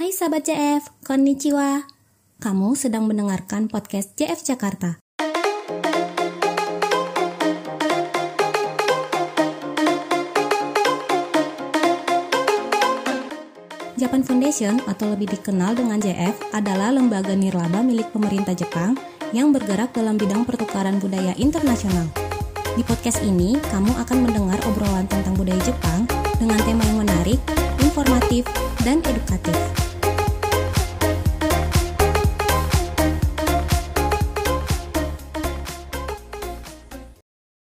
[0.00, 1.84] Hai sahabat JF, konnichiwa.
[2.40, 4.96] Kamu sedang mendengarkan podcast JF Jakarta.
[14.00, 18.96] Japan Foundation atau lebih dikenal dengan JF adalah lembaga nirlaba milik pemerintah Jepang
[19.36, 22.08] yang bergerak dalam bidang pertukaran budaya internasional.
[22.72, 26.08] Di podcast ini, kamu akan mendengar obrolan tentang budaya Jepang
[26.40, 27.40] dengan tema yang menarik,
[27.84, 28.48] informatif,
[28.80, 29.89] dan edukatif.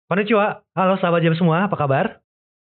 [0.09, 2.17] Konnichiwa, halo sahabat jam semua, apa kabar?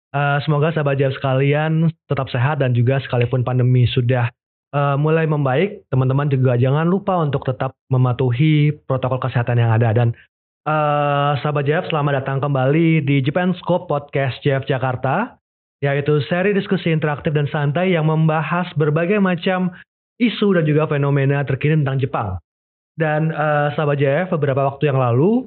[0.09, 4.33] Uh, semoga sahabat jam sekalian tetap sehat dan juga sekalipun pandemi sudah
[4.73, 9.93] uh, mulai membaik, teman-teman juga jangan lupa untuk tetap mematuhi protokol kesehatan yang ada.
[9.93, 10.17] Dan
[10.65, 15.37] uh, sahabat JF, selamat datang kembali di Japan Scope Podcast JF Jakarta,
[15.85, 19.77] yaitu seri diskusi interaktif dan santai yang membahas berbagai macam
[20.17, 22.29] isu dan juga fenomena terkini tentang Jepang.
[22.97, 25.45] Dan uh, sahabat JF, beberapa waktu yang lalu,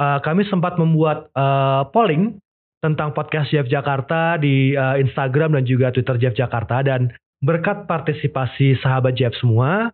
[0.00, 2.40] uh, kami sempat membuat uh, polling
[2.80, 7.12] tentang podcast Jeff Jakarta di uh, Instagram dan juga Twitter Jeff Jakarta dan
[7.44, 9.92] berkat partisipasi sahabat Jeff semua,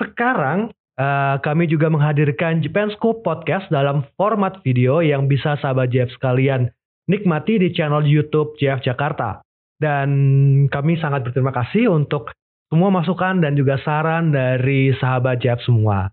[0.00, 6.08] sekarang uh, kami juga menghadirkan Japan Scoop Podcast dalam format video yang bisa sahabat Jeff
[6.16, 6.72] sekalian
[7.08, 9.44] nikmati di channel YouTube Jeff Jakarta.
[9.78, 10.10] Dan
[10.66, 12.34] kami sangat berterima kasih untuk
[12.68, 16.10] semua masukan dan juga saran dari sahabat Jeff semua.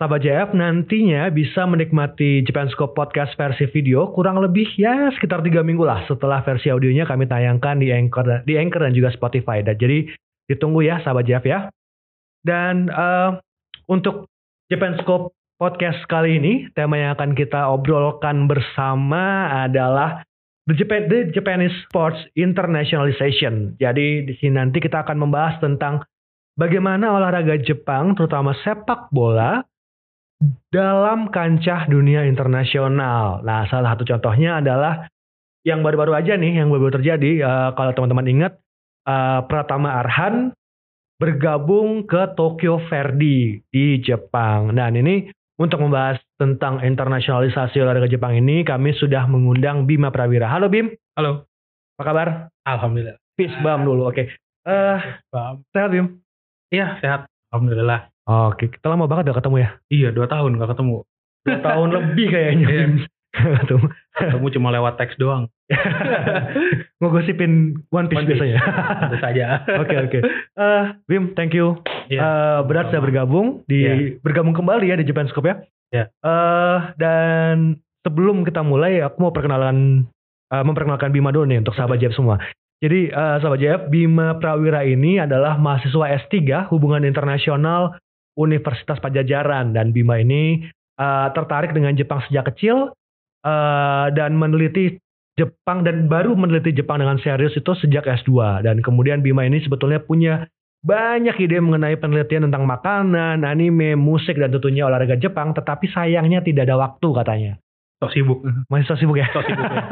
[0.00, 5.60] Sahabat JF nantinya bisa menikmati Japan Scope Podcast versi video kurang lebih ya sekitar tiga
[5.60, 9.60] minggu lah setelah versi audionya kami tayangkan di Anchor, di Anchor dan juga Spotify.
[9.60, 10.08] Dan jadi
[10.48, 11.68] ditunggu ya sahabat JF ya.
[12.40, 13.44] Dan uh,
[13.92, 14.24] untuk
[14.72, 20.24] Japan Scope Podcast kali ini tema yang akan kita obrolkan bersama adalah
[20.64, 23.76] The, Japan, The Japanese Sports Internationalization.
[23.76, 26.08] Jadi di sini nanti kita akan membahas tentang
[26.56, 29.60] bagaimana olahraga Jepang terutama sepak bola
[30.72, 33.44] dalam kancah dunia internasional.
[33.44, 35.04] Nah, salah satu contohnya adalah
[35.60, 37.44] yang baru-baru aja nih, yang baru-baru terjadi.
[37.44, 38.52] Uh, kalau teman-teman ingat,
[39.04, 40.56] uh, Pratama Arhan
[41.20, 44.72] bergabung ke Tokyo Verdy di Jepang.
[44.72, 45.28] Nah, ini
[45.60, 50.48] untuk membahas tentang internasionalisasi olahraga Jepang ini, kami sudah mengundang Bima Prawira.
[50.48, 50.88] Halo Bim.
[51.12, 51.44] Halo.
[52.00, 52.28] Apa kabar?
[52.64, 53.20] Alhamdulillah.
[53.36, 54.08] Peace bam dulu.
[54.08, 54.24] Oke.
[54.24, 54.26] Okay.
[54.64, 56.24] Uh, sehat Bim?
[56.72, 57.28] Iya, sehat.
[57.52, 58.08] Alhamdulillah.
[58.30, 59.68] Oke, kita lama banget gak ketemu ya?
[59.90, 61.02] Iya, dua tahun gak ketemu.
[61.42, 62.66] Dua tahun lebih kayaknya.
[62.70, 62.86] Iya.
[63.30, 63.86] ketemu.
[64.14, 65.50] ketemu cuma lewat teks doang.
[67.02, 68.38] Ngegosipin One Piece, One Piece.
[68.38, 68.58] biasanya.
[69.02, 69.46] Tentu saja.
[69.82, 70.18] Oke, oke.
[70.22, 71.78] Eh, Bim, thank you.
[72.06, 72.10] Yeah.
[72.10, 72.20] Iya.
[72.22, 73.98] Uh, berat saya bergabung di yeah.
[74.22, 75.56] bergabung kembali ya di Japan Scope ya.
[75.90, 76.06] Yeah.
[76.22, 80.06] Uh, dan sebelum kita mulai, aku mau perkenalan
[80.50, 82.38] uh, memperkenalkan Bima dulu nih untuk sahabat Jeb semua.
[82.82, 87.94] Jadi uh, sahabat Jeb, Bima Prawira ini adalah mahasiswa S3 Hubungan Internasional
[88.38, 90.62] Universitas Pajajaran dan Bima ini
[91.00, 92.92] uh, tertarik dengan Jepang sejak kecil
[93.42, 95.00] uh, dan meneliti
[95.38, 100.02] Jepang dan baru meneliti Jepang dengan serius itu sejak S2 dan kemudian Bima ini sebetulnya
[100.04, 100.44] punya
[100.80, 106.68] banyak ide mengenai penelitian tentang makanan, anime, musik dan tentunya olahraga Jepang tetapi sayangnya tidak
[106.68, 107.52] ada waktu katanya.
[108.00, 108.38] Sok sibuk.
[108.72, 109.28] Masih sok sibuk ya?
[109.28, 109.82] Sok sibuk ya.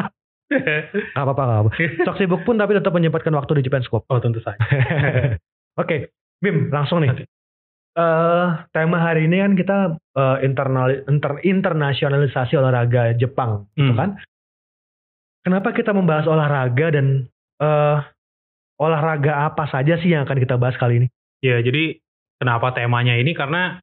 [1.12, 1.71] gak apa-apa, gak apa.
[2.09, 4.09] Sok sibuk pun tapi tetap menyempatkan waktu di Japan Scope.
[4.09, 4.56] Oh tentu saja.
[4.65, 5.37] Oke,
[5.77, 6.00] okay.
[6.41, 7.28] Bim langsung nih
[7.97, 9.78] uh, tema hari ini kan kita
[10.19, 13.87] uh, internal inter, internasionalisasi olahraga Jepang, gitu hmm.
[13.87, 14.10] gitu kan?
[15.47, 17.31] Kenapa kita membahas olahraga dan
[17.62, 18.04] uh,
[18.77, 21.09] olahraga apa saja sih yang akan kita bahas kali ini?
[21.41, 22.03] Ya, jadi
[22.43, 23.78] kenapa temanya ini karena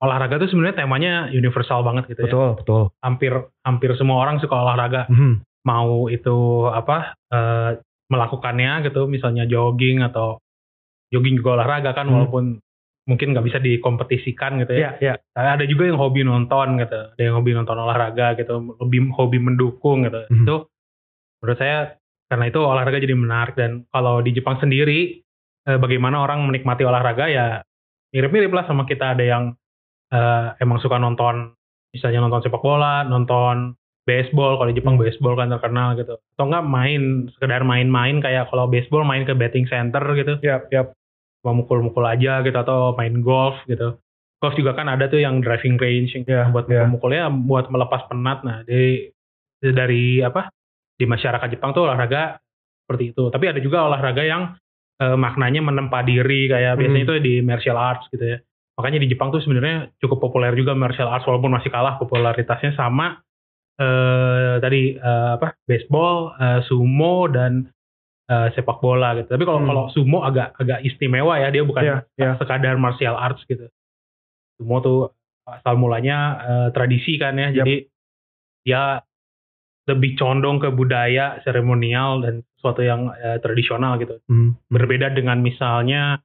[0.00, 2.34] olahraga itu sebenarnya temanya universal banget gitu betul, ya.
[2.34, 2.82] Betul, betul.
[3.04, 3.32] Hampir
[3.62, 5.06] hampir semua orang suka olahraga.
[5.06, 5.44] Hmm.
[5.64, 7.80] Mau itu apa uh,
[8.12, 10.36] melakukannya gitu, misalnya jogging atau
[11.08, 12.14] jogging juga olahraga kan, hmm.
[12.16, 12.44] walaupun
[13.04, 14.96] mungkin nggak bisa dikompetisikan gitu ya.
[14.96, 15.14] Iya, iya.
[15.36, 20.08] Ada juga yang hobi nonton gitu, ada yang hobi nonton olahraga gitu, lebih hobi mendukung
[20.08, 20.24] gitu.
[20.24, 20.44] Mm-hmm.
[20.48, 20.56] Itu
[21.44, 21.78] menurut saya
[22.32, 25.20] karena itu olahraga jadi menarik dan kalau di Jepang sendiri
[25.68, 27.60] eh, bagaimana orang menikmati olahraga ya
[28.16, 29.52] mirip-mirip lah sama kita ada yang
[30.08, 31.52] eh, emang suka nonton
[31.92, 33.76] misalnya nonton sepak bola, nonton
[34.08, 35.04] baseball kalau di Jepang hmm.
[35.04, 36.16] baseball kan terkenal gitu.
[36.36, 40.40] Atau enggak main sekedar main-main kayak kalau baseball main ke betting center gitu.
[40.40, 40.96] Yap, yap
[41.44, 44.00] mau mukul-mukul aja gitu atau main golf gitu.
[44.40, 46.88] Golf juga kan ada tuh yang driving range yeah, buat yeah.
[46.88, 48.42] mukulnya buat melepas penat.
[48.42, 49.08] Nah, di
[49.60, 50.48] dari apa?
[50.96, 52.40] Di masyarakat Jepang tuh olahraga
[52.84, 53.28] seperti itu.
[53.28, 54.56] Tapi ada juga olahraga yang
[55.00, 56.80] eh, maknanya menempa diri kayak hmm.
[56.80, 58.38] biasanya itu di martial arts gitu ya.
[58.74, 63.22] Makanya di Jepang tuh sebenarnya cukup populer juga martial arts walaupun masih kalah popularitasnya sama
[63.78, 65.54] eh, tadi eh, apa?
[65.64, 67.73] baseball, eh, sumo dan
[68.30, 69.28] uh, sepak bola gitu.
[69.28, 69.68] Tapi kalau Hmm.
[69.68, 72.32] kalau sumo agak agak istimewa ya, dia bukan Iya, iya.
[72.40, 73.68] sekadar martial arts gitu.
[74.56, 74.98] Sumo tuh
[75.44, 77.52] asal mulanya uh, tradisi kan ya.
[77.52, 77.56] Yap.
[77.64, 77.74] Jadi
[78.64, 78.82] dia
[79.84, 84.16] lebih condong ke budaya seremonial dan sesuatu yang uh, tradisional gitu.
[84.32, 84.56] Hmm.
[84.72, 86.16] Berbeda dengan misalnya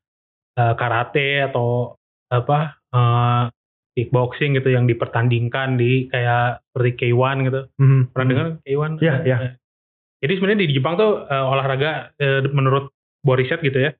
[0.56, 2.00] uh, karate atau
[2.31, 3.51] apa uh,
[3.98, 7.62] kickboxing gitu yang dipertandingkan di kayak seperti K1 gitu.
[7.75, 8.07] Hmm.
[8.16, 8.92] Pernah dengar K1?
[9.04, 9.38] Iya, iya.
[9.44, 9.51] Eh,
[10.19, 13.92] Jadi sebenarnya di Jepang tuh eh, olahraga eh, menurut Borisat gitu ya.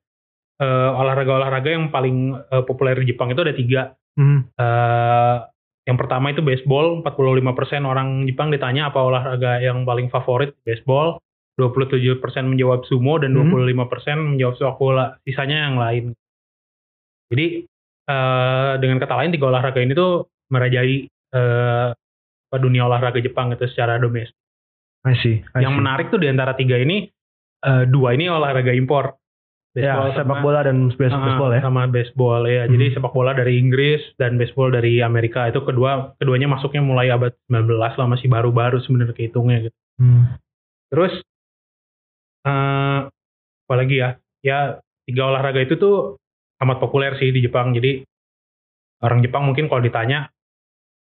[0.60, 3.82] eh, olahraga-olahraga yang paling eh, populer di Jepang itu ada tiga.
[4.16, 4.44] Hmm.
[4.52, 5.36] Eh,
[5.88, 11.16] yang pertama itu baseball, 45% orang Jepang ditanya apa olahraga yang paling favorit, baseball.
[11.56, 13.52] 27% menjawab sumo dan Hmm.
[13.52, 15.06] 25% menjawab sepak bola.
[15.24, 16.04] Sisanya yang lain.
[17.28, 17.46] Jadi
[18.08, 23.68] eh, dengan kata lain tiga olahraga ini tuh merajai eh, apa, dunia olahraga Jepang itu
[23.68, 24.39] secara domestik.
[25.00, 25.40] I see.
[25.52, 25.80] I Yang see.
[25.80, 27.08] menarik tuh di antara tiga ini
[27.60, 29.16] eh, dua ini olahraga impor.
[29.70, 31.60] Ya, Baseball sepak sama- bola dan base- Ah, baseball ya.
[31.62, 32.62] Sama baseball ya.
[32.66, 32.72] Hmm.
[32.74, 37.30] Jadi sepak bola dari Inggris dan baseball dari Amerika itu kedua keduanya masuknya mulai abad
[37.46, 39.78] 19 lah masih baru-baru sebenarnya kehitungnya gitu.
[39.96, 40.36] Hmm.
[40.90, 41.14] Terus
[42.42, 43.00] eh
[43.62, 44.10] apalagi ya?
[44.42, 44.58] Ya
[45.04, 46.18] tiga olahraga itu tuh
[46.58, 47.70] amat populer sih di Jepang.
[47.70, 48.02] Jadi
[49.00, 50.28] orang Jepang mungkin kalau ditanya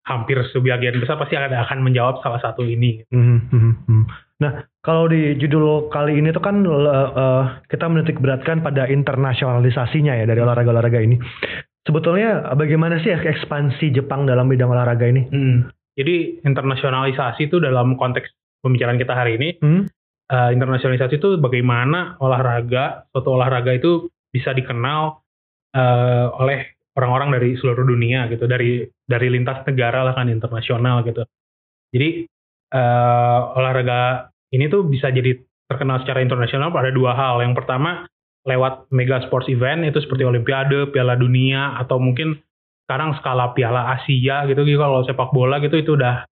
[0.09, 3.05] hampir sebagian besar pasti akan akan menjawab salah satu ini.
[3.13, 4.03] Hmm, hmm, hmm.
[4.41, 10.25] Nah, kalau di judul kali ini tuh kan eh, kita menitik beratkan pada internasionalisasinya ya
[10.25, 11.21] dari olahraga-olahraga ini.
[11.85, 15.29] Sebetulnya bagaimana sih ekspansi Jepang dalam bidang olahraga ini?
[15.29, 15.69] Hmm.
[15.93, 18.31] Jadi internasionalisasi itu dalam konteks
[18.65, 19.83] pembicaraan kita hari ini Hmm?
[20.31, 25.21] eh, internasionalisasi itu bagaimana olahraga suatu olahraga itu bisa dikenal
[25.75, 31.23] eh, oleh orang-orang dari seluruh dunia gitu dari dari lintas negara lah kan internasional gitu.
[31.95, 32.27] Jadi
[32.69, 35.39] eh, olahraga ini tuh bisa jadi
[35.71, 37.39] terkenal secara internasional pada dua hal.
[37.41, 38.05] Yang pertama
[38.43, 42.37] lewat mega sports event itu seperti olimpiade piala dunia atau mungkin
[42.85, 44.61] sekarang skala piala Asia gitu.
[44.67, 46.25] Gitu kalau sepak bola gitu itu udah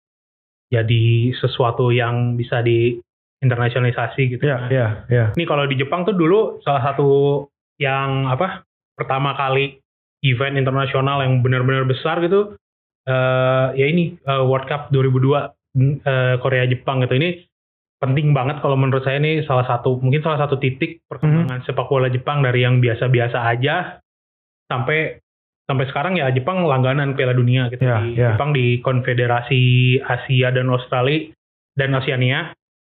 [0.67, 2.99] jadi sesuatu yang bisa di
[3.37, 5.25] internasionalisasi gitu Ya, Nah, ya, ya.
[5.37, 7.45] ini kalau di Jepang tuh dulu salah satu
[7.77, 8.65] yang apa
[8.97, 9.77] pertama kali
[10.21, 12.55] event internasional yang benar-benar besar gitu
[13.03, 17.45] eh ya ini eh, World Cup 2002 mm, eh, Korea Jepang gitu ini
[17.97, 22.07] penting banget kalau menurut saya ini salah satu mungkin salah satu titik perkembangan sepak bola
[22.07, 23.97] Jepang dari yang biasa-biasa aja
[24.67, 25.17] sampai
[25.63, 28.33] sampai sekarang ya Jepang langganan Piala Dunia gitu Ya, di ya.
[28.33, 29.61] Jepang di Konfederasi
[29.99, 31.31] Asia dan Australia
[31.73, 32.53] dan Oceania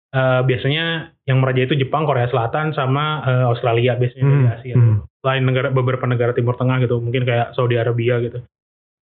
[0.10, 0.86] eh, biasanya
[1.24, 4.76] yang meraja itu Jepang, Korea Selatan sama eh, Australia biasanya dari Hmm, Asia.
[4.76, 4.98] hmm.
[5.24, 8.44] Selain negara beberapa negara Timur Tengah gitu, mungkin kayak Saudi Arabia gitu.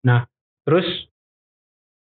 [0.08, 0.24] Nah,
[0.64, 0.88] terus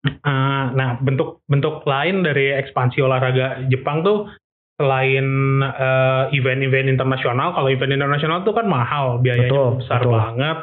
[0.06, 4.30] eh, nah bentuk bentuk lain dari ekspansi olahraga Jepang tuh
[4.78, 5.26] selain
[5.62, 10.12] eh, event-event internasional, kalau event internasional tuh kan mahal, biayanya Betul, besar betul.
[10.14, 10.58] banget.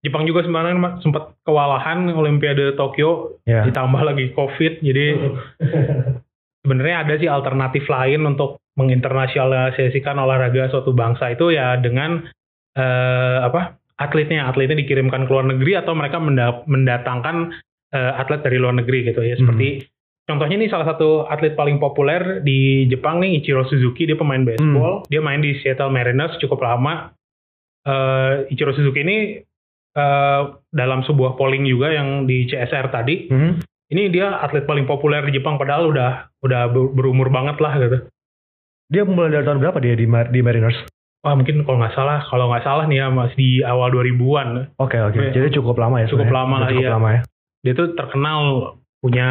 [0.00, 3.68] Jepang juga sebenarnya sempat kewalahan Olimpiade Tokyo Ya.
[3.68, 5.06] ditambah lagi COVID, jadi
[6.64, 12.24] sebenarnya ada sih alternatif lain untuk menginternasionalisasikan olahraga suatu bangsa itu ya dengan
[12.72, 14.46] eh, apa atletnya.
[14.46, 17.54] Atletnya dikirimkan ke luar negeri atau mereka menda- mendatangkan
[17.90, 19.20] eh, atlet dari luar negeri gitu.
[19.20, 19.86] Ya seperti
[20.24, 24.04] contohnya nih salah satu atlet paling populer di Jepang nih Ichiro Suzuki.
[24.04, 25.02] Dia pemain baseball.
[25.06, 27.10] Dia main di Seattle Mariners cukup lama.
[27.80, 29.40] Eh, Ichiro Suzuki ini
[29.90, 33.58] eh, dalam sebuah polling juga yang di CSR tadi Hmm.
[33.88, 37.98] ini dia atlet paling populer di Jepang padahal udah udah ber- berumur banget lah gitu.
[38.86, 40.78] Dia mulai dari tahun berapa dia di, Mar- di Mariners?
[41.20, 44.72] Wah mungkin kalau nggak salah, kalau nggak salah nih ya masih di awal 2000-an.
[44.80, 45.20] Oke, oke.
[45.20, 45.32] Iya.
[45.36, 46.08] Jadi cukup lama ya.
[46.08, 46.90] Cukup lama lah, Cukup iya.
[46.96, 47.20] lama ya.
[47.60, 48.38] Dia tuh terkenal
[49.04, 49.28] punya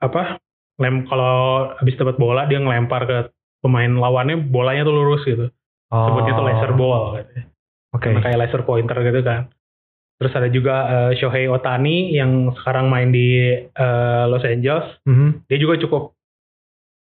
[0.00, 0.40] apa?
[0.80, 3.18] Lem kalau habis dapat bola dia ngelempar ke
[3.64, 5.52] pemain lawannya bolanya tuh lurus gitu.
[5.92, 6.08] Oh.
[6.08, 7.32] Sebutnya tuh laser ball gitu.
[7.92, 8.08] Oke.
[8.12, 9.52] Sama kayak laser pointer gitu kan.
[10.16, 15.04] Terus ada juga eh, Shohei Otani yang sekarang main di eh, Los Angeles.
[15.04, 15.44] Mhm.
[15.52, 16.16] dia juga cukup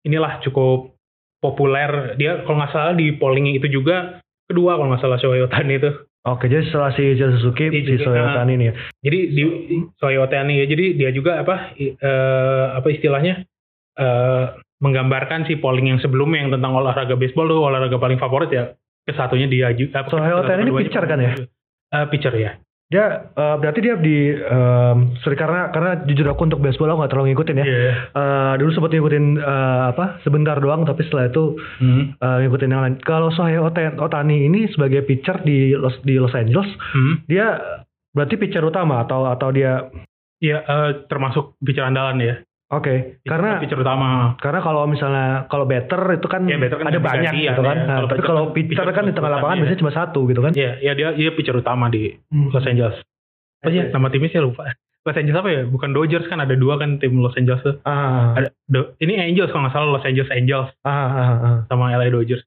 [0.06, 0.98] inilah cukup
[1.42, 5.76] populer dia kalau nggak salah di polling itu juga kedua kalau nggak salah Shohei Otani
[5.82, 7.98] itu Oke, jadi setelah si Ichiro Suzuki, si.
[7.98, 8.74] Shohei Ohtani ini ya.
[9.02, 9.44] jadi di
[10.22, 13.42] Otani ya jadi dia juga apa eh, apa istilahnya
[13.98, 14.46] eh,
[14.86, 18.78] menggambarkan si polling yang sebelumnya yang tentang olahraga baseball tuh olahraga paling favorit ya
[19.10, 21.34] kesatunya dia juga Shohei Ohtani ini pitcher kan ya?
[21.90, 22.54] Eh, pitcher ya
[22.92, 27.12] Dia eh, berarti dia di em, sorry karena karena jujur aku untuk baseball aku nggak
[27.16, 27.66] terlalu ngikutin ya.
[27.66, 27.92] Iya.
[28.12, 32.14] Eh, dulu sempat ngikutin eh, apa sebentar doang tapi setelah itu Hmm.
[32.14, 32.96] eh, ngikutin yang lain.
[33.00, 37.24] Kalau Shohei Ota- Otani ini sebagai pitcher di Los di Los Angeles, Hmm.
[37.26, 37.64] dia
[38.12, 39.88] berarti pitcher utama atau atau dia
[40.42, 42.36] Iya, eh, termasuk pitcher andalan ya
[42.72, 44.40] Oke, karena feature utama.
[44.40, 47.76] karena kalau misalnya kalau better itu kan, Ya, better kan ada banyak ganti, gitu kan.
[47.76, 47.84] ya.
[47.84, 49.62] Nah, Kalau tapi kalau kan feature kan di tengah lapangan utamanya.
[49.62, 50.52] biasanya cuma satu gitu kan.
[50.54, 52.96] Iya, iya dia dia feature utama di Los Angeles.
[53.62, 54.72] Oh iya, nama timnya saya lupa.
[55.02, 55.62] Los Angeles apa ya?
[55.66, 57.76] Bukan Dodgers kan ada dua kan tim Los Angeles tuh.
[57.84, 61.58] Ah, Ada Do- ini Angels kalau nggak salah Los Angeles Angels ah, ah, ah.
[61.68, 62.46] sama LA Dodgers.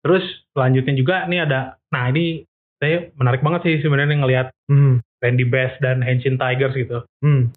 [0.00, 2.46] Terus selanjutnya juga nih ada, nah ini
[2.76, 7.02] saya menarik banget sih sebenarnya ngelihat Hmm, Randy Bass dan Hanshin Tigers gitu.
[7.20, 7.50] hmm,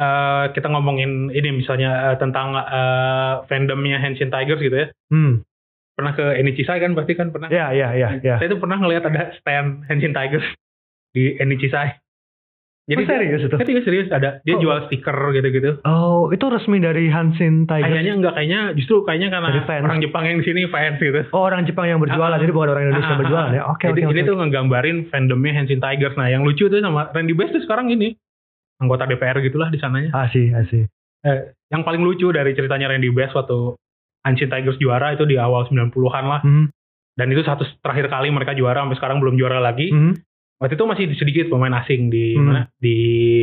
[0.00, 4.88] Eh, kita ngomongin ini misalnya eh, tentang eh, fandomnya Hanshin Tigers gitu ya.
[5.12, 5.44] hmm.
[5.92, 7.52] Pernah ke Enichishai kan pasti kan pernah.
[7.52, 8.40] Ya, ya, ya, ya.
[8.40, 10.46] Saya tuh pernah ngelihat ada stand Hanshin Tigers
[11.12, 12.00] di Enichishai.
[12.88, 13.54] Jadi Jadi dia- serius itu.
[13.54, 14.62] Ketika serius ada dia Oh.
[14.64, 15.70] jual stiker gitu-gitu.
[15.84, 17.86] Oh, itu resmi dari Hansin Tigers.
[17.86, 19.84] Kayaknya enggak kayaknya justru kayaknya karena Dari fans.
[19.84, 21.20] orang Jepang yang di sini fans gitu.
[21.30, 23.62] Oh, orang Jepang yang berjualan, Ah, jadi bukan orang Indonesia Ah, yang berjualan ah, ya.
[23.68, 24.26] Oke, Jadi oke, ini oke.
[24.26, 26.16] tuh ngegambarin fandomnya Hanshin Tigers.
[26.16, 28.16] Nah, yang lucu tuh sama Randy Bass tuh sekarang ini
[28.80, 30.10] anggota DPR gitulah di sananya.
[30.16, 30.88] Asih, asih.
[31.68, 33.76] Yang paling lucu dari ceritanya Randy Bass waktu
[34.24, 36.40] Hanshin Tigers juara itu di awal 90-an lah.
[36.40, 36.72] Hmm,
[37.12, 39.92] Dan itu satu terakhir kali mereka juara sampai sekarang belum juara lagi.
[39.92, 40.16] hmm,
[40.60, 42.44] Waktu itu masih sedikit pemain asing di Hmm.
[42.44, 42.96] mana di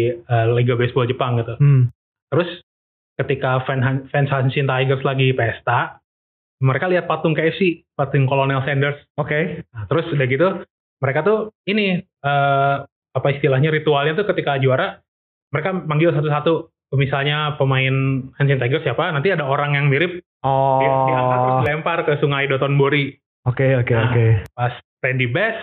[0.10, 1.58] eh, Liga Baseball Jepang gitu.
[1.58, 1.90] hmm.
[2.30, 2.50] Terus
[3.18, 5.98] ketika fan, fans Hanshin Tigers lagi pesta,
[6.62, 8.98] mereka lihat patung KFC, patung Colonel Sanders.
[9.16, 9.66] Oke.
[9.70, 10.48] Nah, terus udah gitu,
[10.98, 12.76] mereka tuh ini eh,
[13.14, 15.02] apa istilahnya ritualnya tuh ketika juara,
[15.50, 16.70] mereka manggil satu-satu.
[16.96, 17.92] Misalnya pemain
[18.40, 20.78] Hanshin Tigers siapa, nanti ada orang yang mirip Oh.
[20.80, 23.12] dia diangkat terus dilempar ke Sungai Dotonbori.
[23.50, 24.06] Oke, oke, Nah.
[24.08, 24.26] oke.
[24.54, 24.74] Pas
[25.04, 25.58] Randy Bass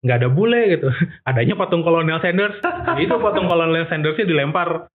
[0.00, 0.88] nggak ada bule gitu,
[1.28, 2.56] adanya patung Colonel Sanders.
[3.04, 4.88] Itu patung Colonel Sandersnya dilempar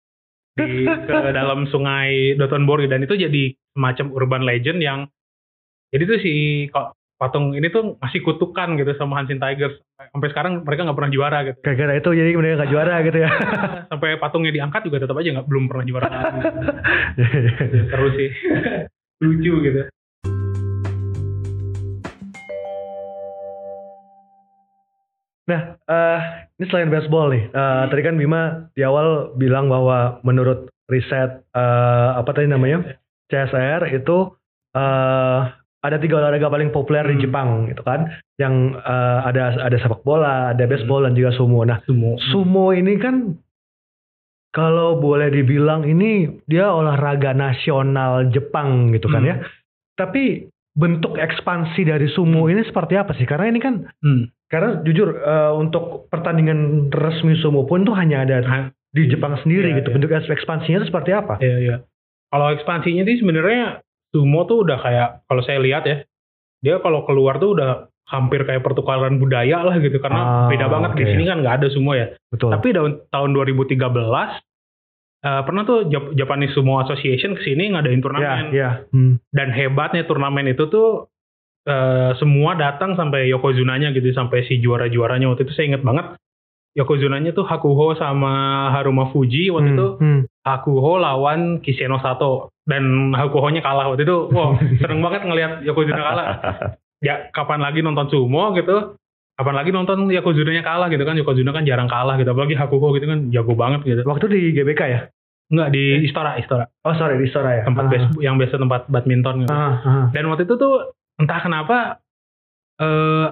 [0.55, 4.99] di ke dalam Sungai Dotonbori dan itu jadi semacam urban legend yang
[5.91, 6.33] jadi tuh si
[6.71, 11.13] kok patung ini tuh masih kutukan gitu sama Hanshin Tigers sampai sekarang mereka nggak pernah
[11.15, 11.57] juara gitu.
[11.63, 13.29] Gara-gara itu jadi mereka nggak juara gitu ya.
[13.91, 16.07] sampai patungnya diangkat juga tetap aja nggak belum pernah juara.
[17.91, 18.29] Seru sih.
[19.23, 19.81] Lucu gitu.
[25.45, 26.21] Nah, eh
[26.57, 27.43] ini selain baseball nih.
[27.53, 32.99] eh, tadi kan Bima di awal bilang bahwa menurut riset eh, apa tadi namanya?
[33.31, 34.35] CSR itu
[34.75, 37.23] eh ada tiga olahraga paling populer di Hmm.
[37.23, 38.09] Jepang gitu kan.
[38.35, 41.61] Yang eh, ada ada sepak bola, ada baseball dan juga sumo.
[41.61, 43.37] Nah, semua sumo ini kan
[44.49, 49.31] kalau boleh dibilang ini dia olahraga nasional Jepang gitu kan Hmm.
[49.31, 49.35] ya.
[49.95, 53.23] Tapi bentuk ekspansi dari sumo ini seperti apa sih?
[53.23, 54.31] Karena ini kan Hmm.
[54.47, 59.71] karena jujur eh, untuk pertandingan resmi sumo pun tuh hanya ada Ah, di Jepang sendiri
[59.71, 59.91] Iya, gitu.
[59.91, 59.95] iya.
[59.99, 61.35] Bentuk ekspansinya itu seperti apa?
[61.39, 61.75] Iya, iya.
[62.31, 63.83] Kalau ekspansinya sih sebenarnya
[64.15, 66.07] sumo tuh udah kayak kalau saya lihat ya,
[66.57, 67.69] dia kalau keluar tuh udah
[68.05, 71.11] hampir kayak pertukaran budaya lah gitu karena Ah, beda banget di oke.
[71.11, 72.15] sini kan nggak ada sumo ya.
[72.29, 72.49] Betul.
[72.49, 73.75] Tapi tahun tahun 2013
[75.21, 78.85] eh, pernah tuh Jap- Japanese Sumo Association ke sini ngadain turnamen ya.
[78.87, 79.17] Hmm.
[79.29, 81.09] dan hebatnya turnamen itu tuh
[81.63, 86.13] eh, semua datang sampai Yokozunanya gitu sampai si juara-juaranya waktu itu saya inget banget
[86.73, 88.33] Yokozunanya tuh Hakuho sama
[88.69, 90.21] Haruma Fuji waktu Hmm, itu hmm.
[90.43, 94.17] Hakuho lawan Kishino Sato dan Hakuho-nya kalah waktu itu.
[94.29, 96.27] Wow, seneng banget ngelihat Yokozuna kalah.
[96.99, 98.97] Ya, kapan lagi nonton sumo gitu?
[99.35, 101.13] Kapan lagi nonton Yokozuna-nya kalah gitu kan?
[101.13, 102.31] Yokozuna kan jarang kalah gitu.
[102.31, 104.01] Apalagi Hakuho gitu kan jago banget gitu.
[104.01, 105.01] Waktu di GBK ya?
[105.45, 106.65] Enggak di Istora, Istora.
[106.81, 107.63] Oh sorry di Istora ya.
[107.63, 107.89] Tempat Ah.
[107.93, 109.53] base yang biasa tempat badminton gitu.
[109.53, 110.05] Ah, ah.
[110.09, 110.89] Dan waktu itu tuh
[111.21, 112.01] entah kenapa
[112.75, 113.27] eh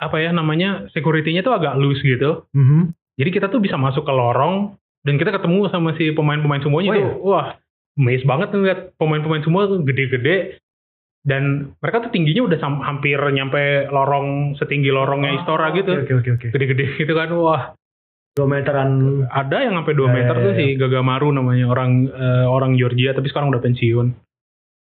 [0.00, 2.48] apa ya namanya security-nya tuh agak loose gitu.
[2.50, 2.96] Mhm.
[3.14, 6.96] Jadi kita tuh bisa masuk ke lorong dan kita ketemu sama si pemain-pemain semuanya Oh,
[6.96, 7.46] tuh wah
[8.00, 10.56] amazed banget ngeliat pemain-pemain semua gede-gede
[11.20, 15.92] dan mereka tuh tingginya udah hampir nyampe lorong setinggi lorongnya Istora gitu.
[15.92, 16.46] Oke oke oke.
[16.48, 17.62] Gede-gede gitu kan wah
[18.30, 19.26] Dua meteran.
[19.26, 20.58] ada yang sampai 2 Ya, meter ya, tuh ya.
[20.62, 24.06] si Gagamaru namanya orang eh, orang Georgia tapi sekarang udah pensiun.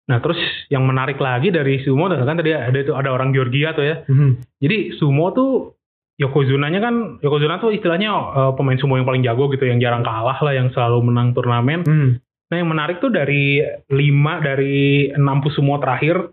[0.10, 0.40] Nah terus
[0.72, 3.96] yang menarik lagi dari sumo kan tadi ada itu ada orang Georgia tuh ya.
[4.10, 4.58] Mhm.
[4.58, 5.76] Jadi sumo tuh
[6.14, 10.40] Yokozuna-nya kan Yokozuna tuh istilahnya eh, pemain sumo yang paling jago gitu yang jarang kalah
[10.40, 11.84] lah yang selalu menang turnamen.
[11.84, 12.10] Hmm.
[12.54, 13.90] Nah yang menarik tuh dari 5
[14.46, 15.18] dari 6
[15.58, 16.30] sumo terakhir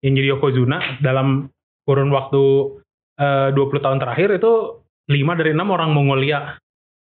[0.00, 1.52] yang jadi Yokozuna dalam
[1.84, 2.42] kurun waktu
[3.20, 4.80] eh, 20 tahun terakhir itu
[5.12, 6.56] 5 dari 6 orang Mongolia.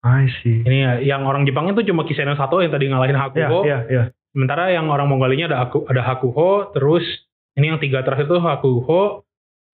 [0.02, 0.66] I see.
[0.66, 3.62] Ini ya, yang orang Jepangnya tuh cuma Kiseno Sato yang tadi ngalahin Hakuho.
[3.62, 4.10] ya ya.
[4.34, 7.06] Sementara yang orang Mongolinya ada Haku, ada Hakuho, terus
[7.54, 9.22] ini yang tiga terakhir tuh Hakuho,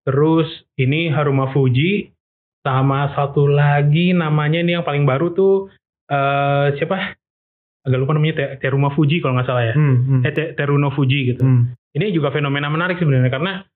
[0.06, 2.10] terus ini Haruma Fuji,
[2.66, 5.70] sama satu lagi namanya ini yang paling baru tuh
[6.10, 7.21] eh siapa?
[7.82, 9.74] Agak lupa namanya Te- Teruma Fuji kalau nggak salah ya.
[9.74, 10.20] Hmm, hmm.
[10.22, 11.42] Eh Te- Teruno Fuji gitu.
[11.42, 11.74] Hmm.
[11.92, 13.66] Ini juga fenomena menarik sebenarnya karena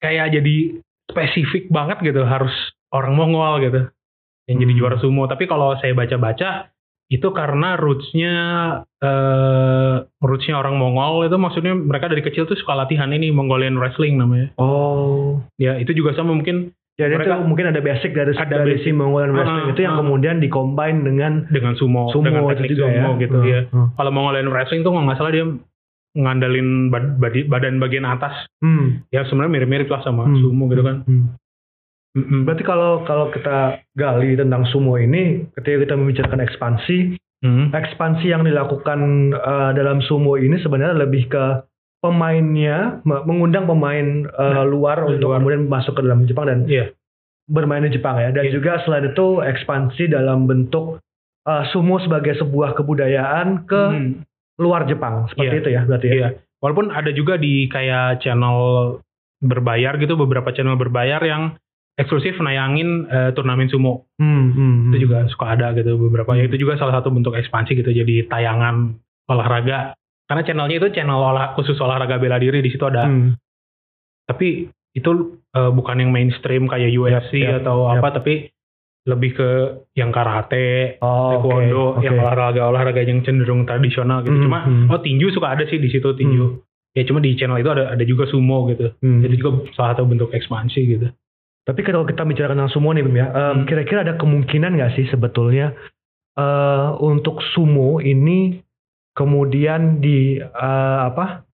[0.00, 0.56] kayak jadi
[1.06, 2.52] spesifik banget gitu harus
[2.90, 3.80] orang Mongol gitu
[4.48, 4.80] yang jadi Hmm.
[4.80, 5.28] juara sumo.
[5.28, 6.72] Tapi kalau saya baca-baca
[7.10, 8.34] itu karena rootsnya
[9.02, 14.16] eh rootsnya orang Mongol itu maksudnya mereka dari kecil tuh suka latihan ini Mongolian wrestling
[14.16, 14.54] namanya.
[14.56, 15.42] Oh.
[15.58, 18.84] Ya itu juga sama mungkin Jadi Mereka- itu mungkin ada basic dari Ada dari basic.
[18.84, 19.98] si Mongolian wrestling Ah, itu yang ah.
[19.98, 23.08] kemudian dikombine dengan dengan sumo, sumo dengan itu teknik juga sumo ya.
[23.18, 23.60] gitu Hmm, ya.
[23.66, 23.86] hmm.
[23.94, 25.44] Kalau Mongolian wrestling tuh nggak salah dia
[26.12, 29.06] ngandelin bad- badi- badan bagian atas Hmm.
[29.08, 30.36] ya sebenarnya mirip-mirip lah sama Hmm.
[30.38, 31.02] sumo gitu kan.
[31.04, 31.32] Hmm.
[32.10, 32.42] Mm-mm.
[32.42, 33.56] Berarti kalau kalau kita
[33.92, 37.70] gali tentang sumo ini, ketika kita membicarakan ekspansi, Hmm.
[37.70, 38.98] ekspansi yang dilakukan
[39.32, 41.44] eh, dalam sumo ini sebenarnya lebih ke
[42.00, 45.38] pemainnya me- mengundang pemain Nah, luar dari untuk luar.
[45.38, 46.92] kemudian masuk ke dalam Jepang dan Iya.
[47.46, 48.30] bermain di Jepang ya.
[48.30, 48.52] Dan Iya.
[48.52, 50.98] juga selain itu ekspansi dalam bentuk
[51.40, 54.12] eh, sumo sebagai sebuah kebudayaan ke Hmm.
[54.56, 55.60] luar Jepang seperti Iya.
[55.60, 56.14] itu ya berarti ya.
[56.14, 56.28] Iya.
[56.60, 58.58] Walaupun ada juga di kayak channel
[59.40, 61.56] berbayar gitu beberapa channel berbayar yang
[61.96, 64.04] eksklusif nayangin eh, turnamen sumo.
[64.16, 65.04] Hmm, hmm, Itu hmm.
[65.04, 66.32] juga suka ada gitu beberapa.
[66.32, 69.96] Ya itu juga salah satu bentuk ekspansi gitu jadi tayangan olahraga.
[70.30, 73.10] Karena channelnya itu channel olah khusus olahraga bela diri di situ ada.
[73.10, 73.34] Hmm.
[74.30, 75.10] Tapi itu
[75.50, 77.98] eh, bukan yang mainstream kayak UFC Yap, yap, atau yap.
[77.98, 78.34] apa tapi
[79.00, 79.48] lebih ke
[79.96, 82.04] yang karate, Oh, taekwondo, oke.
[82.04, 84.36] yang olahraga-olahraga yang cenderung tradisional gitu.
[84.36, 84.86] Hmm, Cuma hmm.
[84.86, 86.62] oh tinju suka ada sih di situ tinju.
[86.94, 88.92] Ya cuma di channel itu ada ada juga sumo gitu.
[89.02, 89.24] Hmm.
[89.24, 91.06] Itu juga salah satu bentuk ekspansi gitu.
[91.60, 93.66] Tapi kalau kita bicara tentang sumo nih Bim ya, Hmm.
[93.66, 95.74] kira-kira ada kemungkinan nggak sih sebetulnya
[96.36, 98.60] eh untuk sumo ini
[99.20, 101.44] kemudian di eh, apa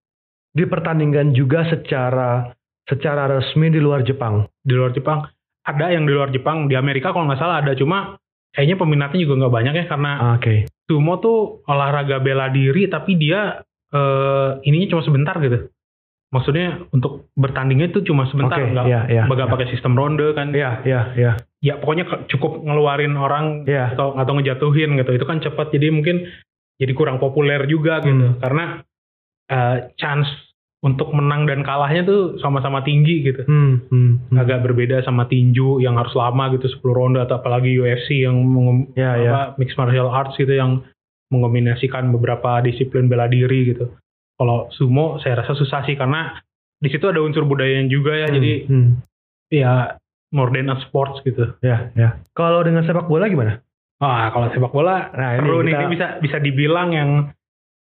[0.55, 2.55] dipertandingkan juga secara
[2.87, 4.47] secara resmi di luar Jepang?
[4.63, 5.27] Di luar Jepang
[5.67, 8.15] ada yang di luar Jepang, di Amerika kalau nggak salah ada cuma
[8.55, 10.71] kayaknya peminatnya juga nggak banyak ya karena Ah, Oke.
[10.87, 15.67] sumo tuh olahraga bela diri tapi dia eh ininya cuma sebentar gitu.
[16.27, 19.23] Maksudnya untuk bertandingnya itu cuma sebentar, Oke, nggak ya, ya.
[19.31, 20.51] nggak pakai sistem ronde kan.
[20.51, 21.33] Ya, ya, ya.
[21.63, 23.95] Ya pokoknya cukup ngeluarin orang Ya.
[23.95, 25.11] atau atau ngejatuhin gitu.
[25.15, 26.27] Itu kan cepat jadi mungkin
[26.77, 28.37] jadi kurang populer juga gitu.
[28.37, 28.41] Hmm.
[28.41, 28.65] Karena
[29.49, 30.29] eh, chance
[30.85, 33.43] untuk menang dan kalahnya tuh sama-sama tinggi gitu.
[33.49, 34.37] Hmm, hmm, hmm.
[34.39, 38.39] Agak berbeda sama tinju yang harus lama gitu 10 ronde atau apalagi UFC yang
[38.95, 39.31] Ya, ya.
[39.33, 40.87] apa, mixed martial arts gitu yang
[41.33, 43.91] mengombinasikan beberapa disiplin bela diri gitu.
[44.39, 46.39] Kalau sumo saya rasa susah sih karena
[46.79, 48.29] di situ ada unsur budayanya juga ya.
[48.31, 48.91] Hmm, Jadi hmm.
[49.51, 49.73] ya
[50.31, 51.51] more than a sports gitu.
[51.67, 52.21] ya, ya.
[52.37, 53.59] Kalau dengan sepak bola gimana?
[53.97, 57.11] Wah, kalau sepak bola Nah, seru nih kita- ini bisa bisa dibilang yang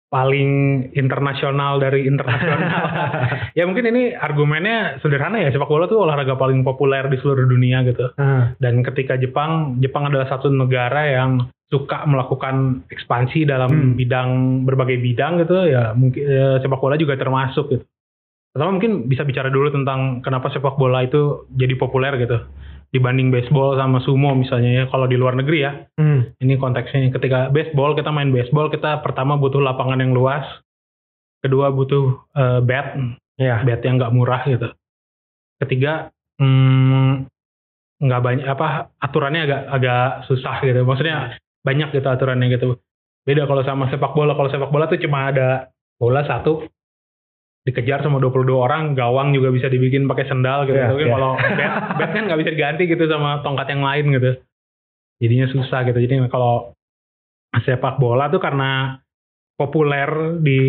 [0.06, 0.50] paling
[0.94, 2.60] internasional dari internasional.
[3.58, 7.82] ya mungkin ini argumennya sederhana ya sepak bola tuh olahraga paling populer di seluruh dunia
[7.82, 8.14] gitu.
[8.14, 13.92] Ah, Dan ketika Jepang, Jepang adalah satu negara yang suka melakukan ekspansi dalam Hmm.
[13.94, 14.30] bidang
[14.62, 17.84] berbagai bidang gitu ya mungkin ya, sepak bola juga termasuk gitu.
[18.54, 22.38] Pertama mungkin bisa bicara dulu tentang kenapa sepak bola itu jadi populer gitu
[22.94, 26.38] dibanding baseball sama sumo misalnya ya kalau di luar negeri ya hmm.
[26.38, 30.46] ini konteksnya ketika baseball kita main baseball kita pertama butuh lapangan yang luas
[31.42, 32.94] kedua butuh eh, bat
[33.34, 33.58] Ya.
[33.66, 34.70] bat yang nggak murah gitu
[35.58, 37.26] ketiga hmm,
[37.98, 41.34] nggak banyak apa aturannya agak agak susah gitu maksudnya
[41.66, 42.78] banyak gitu aturannya gitu
[43.26, 45.66] beda kalau sama sepak bola kalau sepak bola tuh cuma ada
[45.98, 46.62] bola satu
[47.64, 51.12] dikejar sama 22 orang gawang juga bisa dibikin pakai sendal gitu Tapi iya.
[51.12, 54.30] kalau bat, bat kan nggak bisa diganti gitu sama tongkat yang lain gitu
[55.16, 56.76] jadinya susah gitu jadi kalau
[57.56, 59.00] sepak bola tuh karena
[59.54, 60.60] populer di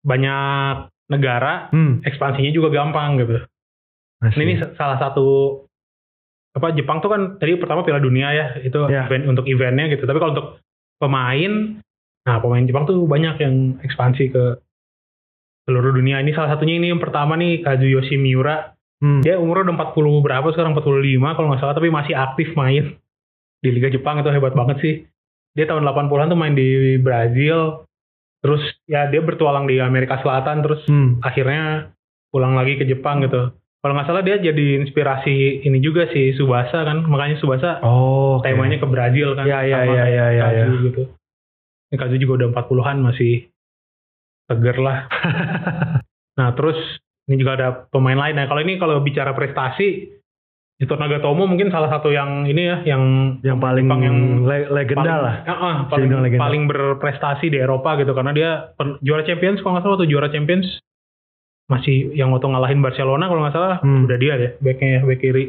[0.00, 0.76] banyak
[1.10, 1.98] negara Hmm.
[2.00, 3.42] ekspansinya juga gampang gitu.
[4.32, 4.42] See.
[4.42, 5.60] ini sa- salah satu
[6.50, 9.04] apa Jepang tuh kan tadi pertama Piala Dunia ya itu Ya.
[9.04, 10.02] event untuk eventnya gitu.
[10.02, 10.48] Tapi kalau untuk
[10.96, 11.52] pemain,
[12.22, 14.42] nah pemain Jepang tuh banyak yang ekspansi ke
[15.66, 16.22] seluruh dunia.
[16.22, 18.72] Ini salah satunya ini yang pertama nih Kazuyoshi Miura.
[18.96, 19.20] Hmm.
[19.20, 22.96] Dia umurnya udah 40 berapa sekarang 45 kalau nggak salah tapi masih aktif main
[23.60, 24.94] di Liga Jepang itu hebat banget sih.
[25.52, 27.84] Dia tahun 80-an tuh main di Brazil.
[28.40, 31.18] Terus ya dia bertualang di Amerika Selatan terus Hmm.
[31.20, 31.90] akhirnya
[32.30, 33.52] pulang lagi ke Jepang gitu.
[33.80, 38.44] Kalau nggak salah dia jadi inspirasi ini juga sih Subasa kan, makanya Subasa Oh, oke.
[38.44, 41.02] temanya ke Brazil kan, Ya, ya, sama ya, kayak ya, ya, Kazu gitu.
[41.86, 43.46] Ini Kazu juga udah 40-an masih
[44.46, 44.98] seger lah.
[46.38, 46.76] nah terus
[47.26, 48.34] ini juga ada pemain lain.
[48.34, 50.14] Nah kalau ini kalau bicara prestasi,
[50.76, 53.02] itu Nagatomo mungkin salah satu yang ini ya, yang
[53.40, 55.34] yang paling Jepang yang le- legenda paling, lah.
[55.42, 56.38] Ah, ah, paling, legenda.
[56.38, 60.28] paling berprestasi di Eropa gitu karena dia pen- juara Champions kalau nggak salah waktu juara
[60.28, 60.68] Champions
[61.66, 64.06] masih yang waktu ngalahin Barcelona kalau nggak salah Hmm.
[64.06, 65.44] udah dia deh backnya back kiri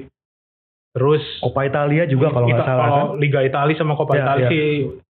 [0.89, 3.19] terus Coppa Italia juga kalau nggak salah kalau kan.
[3.19, 4.65] Liga Italia sama Coppa Ya, Italia ya.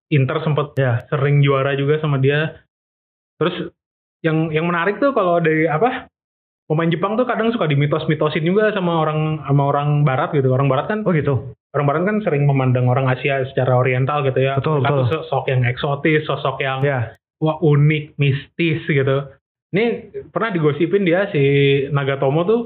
[0.09, 1.05] Inter sempat Ya.
[1.07, 2.59] sering juara juga sama dia
[3.37, 3.71] terus
[4.21, 6.09] yang yang menarik tuh kalau dari apa
[6.67, 10.89] pemain Jepang tuh kadang suka dimitos-mitosin juga sama orang sama orang Barat gitu orang Barat
[10.89, 11.53] kan Oh gitu.
[11.75, 14.57] orang Barat kan sering memandang orang Asia secara oriental gitu ya.
[14.57, 15.07] Betul, Satu betul.
[15.21, 17.13] sosok yang eksotis, sosok yang Ya.
[17.37, 19.29] wah unik, mistis gitu.
[19.75, 19.85] Ini
[20.33, 21.43] pernah digosipin dia si
[21.93, 22.61] Nagatomo tuh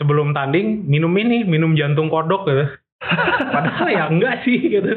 [0.00, 2.64] sebelum tanding minum ini, minum jantung kodok gitu.
[3.54, 4.96] Padahal ya enggak sih gitu.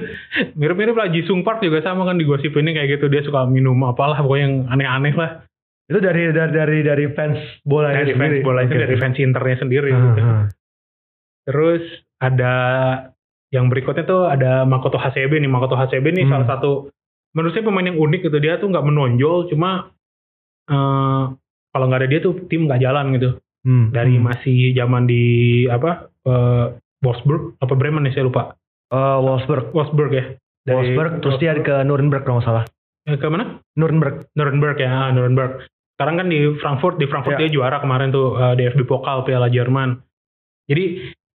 [0.56, 3.12] Mirip-mirip lah Jisung Park juga sama kan digosipinnya kayak gitu.
[3.12, 5.44] Dia suka minum apalah pokoknya yang aneh-aneh lah.
[5.90, 9.92] Itu dari dari dari dari fans bola Dari fans bola itu dari fans internya sendiri.
[9.92, 10.22] Ah, gitu.
[10.22, 10.46] ah.
[11.48, 11.84] Terus
[12.22, 12.54] ada
[13.52, 15.52] yang berikutnya tuh ada Makoto Hasebe nih.
[15.52, 16.32] Makoto Hasebe nih Hmm.
[16.32, 16.72] salah satu
[17.36, 18.38] menurut saya pemain yang unik gitu.
[18.40, 19.92] Dia tuh nggak menonjol, cuma
[20.72, 21.24] eh,
[21.72, 23.30] kalau nggak ada dia tuh tim nggak jalan gitu.
[23.62, 24.26] Hmm, Dari hmm.
[24.26, 25.24] masih zaman di
[25.70, 26.66] apa eh,
[27.04, 28.56] Wolfsburg apa Bremen nih saya lupa.
[28.94, 29.76] Eh, Wolfsburg.
[29.76, 30.26] Wolfsburg ya.
[30.62, 32.66] Dari Wolfsburg terus dia ke Nuremberg kalau nggak salah.
[33.02, 33.58] Eh, ke mana?
[33.76, 34.30] Nuremberg.
[34.38, 35.66] Nuremberg ya, ah, Nuremberg.
[35.98, 37.46] Sekarang kan di Frankfurt, di Frankfurt Ya.
[37.46, 39.98] dia juara kemarin tuh eh, DFB Pokal Piala Jerman.
[40.70, 40.84] Jadi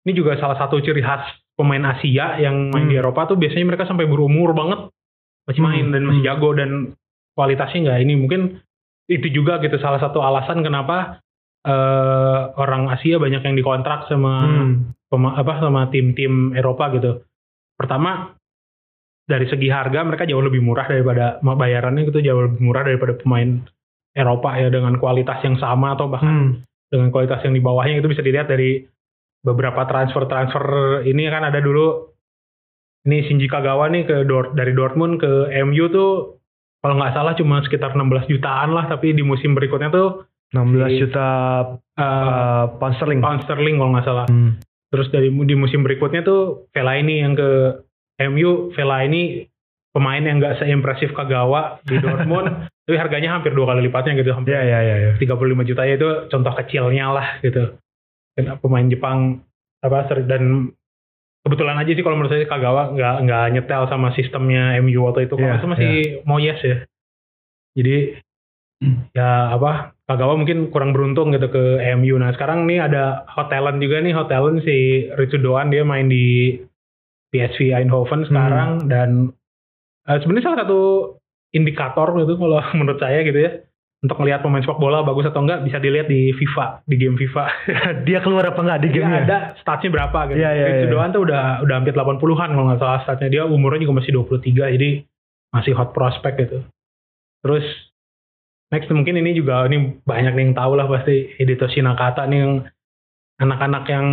[0.05, 1.25] ini juga salah satu ciri khas
[1.57, 2.93] pemain Asia yang main Hmm.
[2.93, 4.89] di Eropa tuh biasanya mereka sampai berumur banget
[5.45, 6.29] masih Hmm, main dan masih hmm.
[6.29, 6.69] jago dan
[7.33, 8.41] kualitasnya nggak ini mungkin
[9.05, 11.21] itu juga gitu salah satu alasan kenapa
[11.65, 14.93] eh, orang Asia banyak yang dikontrak sama Hmm.
[15.09, 17.25] pema- apa sama tim-tim Eropa gitu.
[17.73, 18.37] Pertama
[19.25, 23.61] dari segi harga mereka jauh lebih murah daripada bayarannya gitu jauh lebih murah daripada pemain
[24.13, 26.51] Eropa ya dengan kualitas yang sama atau bahkan Hmm.
[26.87, 28.85] dengan kualitas yang di bawahnya itu bisa dilihat dari
[29.41, 30.63] beberapa transfer-transfer
[31.03, 32.13] ini kan ada dulu
[33.05, 36.41] ini Shinji Kagawa nih ke Dort dari Dortmund ke MU tuh
[36.81, 41.01] kalau nggak salah cuma sekitar 16 jutaan lah tapi di musim berikutnya tuh 16 Si-
[41.01, 41.27] juta
[41.97, 43.19] eh, eh, pound sterling.
[43.21, 44.25] pound sterling kalau nggak salah.
[44.29, 44.57] Hmm.
[44.93, 47.81] Terus dari di musim berikutnya tuh Vela ini yang ke
[48.21, 49.43] MU, Vela ini
[49.91, 54.55] pemain yang nggak seimpresif Kagawa di Dortmund, tapi harganya hampir dua kali lipatnya gitu, hampir
[54.55, 55.11] Ya ya ya ya.
[55.19, 57.79] 35 juta ya itu contoh kecilnya lah gitu.
[58.35, 59.39] Dan pemain Jepang
[59.79, 60.75] apa dan
[61.45, 65.39] kebetulan aja sih kalau menurut saya Kagawa nggak nggak nyetel sama sistemnya MU waktu itu.
[65.39, 65.93] Kalau Iya, itu masih
[66.27, 66.77] Moyes ya.
[67.75, 67.95] Jadi
[69.15, 71.63] ya apa Kagawa mungkin kurang beruntung gitu ke
[71.97, 72.19] MU.
[72.19, 76.05] Nah sekarang nih ada Hot Talent juga nih Hot Talent si Ritsu Doan dia main
[76.11, 76.59] di
[77.33, 79.31] PSV Eindhoven sekarang dan
[80.05, 80.81] eh, sebenarnya salah satu
[81.55, 83.51] indikator gitu kalau menurut saya gitu ya
[84.05, 87.43] untuk melihat pemain sepak bola bagus atau enggak bisa dilihat di FIFA di game FIFA.
[88.07, 89.21] Dia keluar apa nggak di dia gamenya?
[89.25, 90.45] ada statsnya berapa gitu.
[90.45, 90.93] Iya, Ritsu iya.
[90.93, 93.29] Doan tuh udah udah hampir 80-an kalau nggak salah statsnya.
[93.33, 94.89] Dia umurnya juga masih 23 jadi
[95.49, 96.61] masih hot prospect gitu.
[97.41, 97.65] Terus
[98.69, 102.53] next mungkin ini juga ini banyak nih yang tahu lah pasti Hidetoshi Nakata nih yang
[103.41, 104.07] anak-anak yang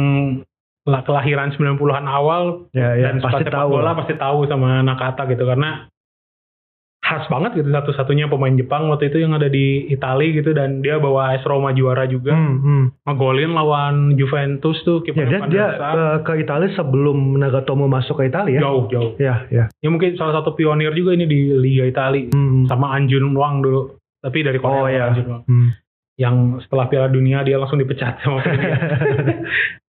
[0.85, 3.69] kelahiran 90-an awal Ya ya dan pasti tahu.
[3.73, 3.95] bola lah.
[3.97, 5.87] pasti tahu sama Nakata gitu karena
[7.01, 10.97] khas banget gitu satu-satunya pemain Jepang waktu itu yang ada di Italia gitu dan dia
[10.97, 12.85] bawa AS Roma juara juga Hmm, hmm.
[13.05, 15.93] ngegolin lawan Juventus tuh Ya, dia, dia Sar.
[15.93, 18.59] eh, ke Italia sebelum Nagatomo masuk ke Italia.
[18.61, 19.67] jauh jauh Ya ya.
[19.73, 22.67] ya mungkin salah satu pionir juga ini di Liga Italia Hmm.
[22.67, 25.09] sama Anjun Wang dulu tapi dari Korea Oh.
[25.11, 25.69] Anjun Wang Hmm.
[26.15, 28.47] yang setelah Piala Dunia dia langsung dipecat sama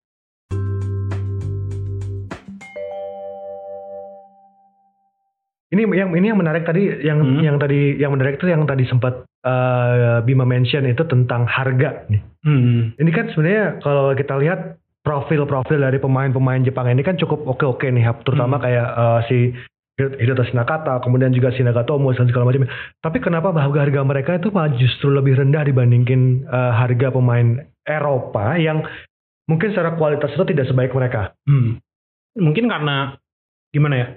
[5.74, 7.42] Ini yang ini yang menarik tadi yang Hmm.
[7.42, 12.22] yang tadi yang menarik itu yang tadi sempat eh, Bima mention itu tentang harga nih.
[12.46, 12.96] hmm.
[12.96, 18.08] Ini kan sebenarnya kalau kita lihat profil-profil dari pemain-pemain Jepang ini kan cukup oke-oke nih,
[18.24, 18.64] terutama Hmm.
[18.64, 19.38] kayak eh, si
[19.94, 22.66] Hirotoshi Nakata, kemudian juga si Nagatomo dan segala macam.
[22.98, 28.82] Tapi kenapa harga-harga mereka itu malah justru lebih rendah dibandingin eh, harga pemain Eropa yang
[29.46, 31.36] mungkin secara kualitas itu tidak sebaik mereka?
[31.44, 31.84] Hmm.
[32.40, 33.20] Mungkin karena
[33.70, 34.08] gimana ya?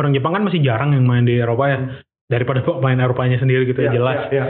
[0.00, 1.78] Orang Jepang kan masih jarang yang main di Eropa ya.
[2.30, 4.32] Daripada pemain Eropanya sendiri gitu ya, jelas.
[4.32, 4.44] Ya, ya.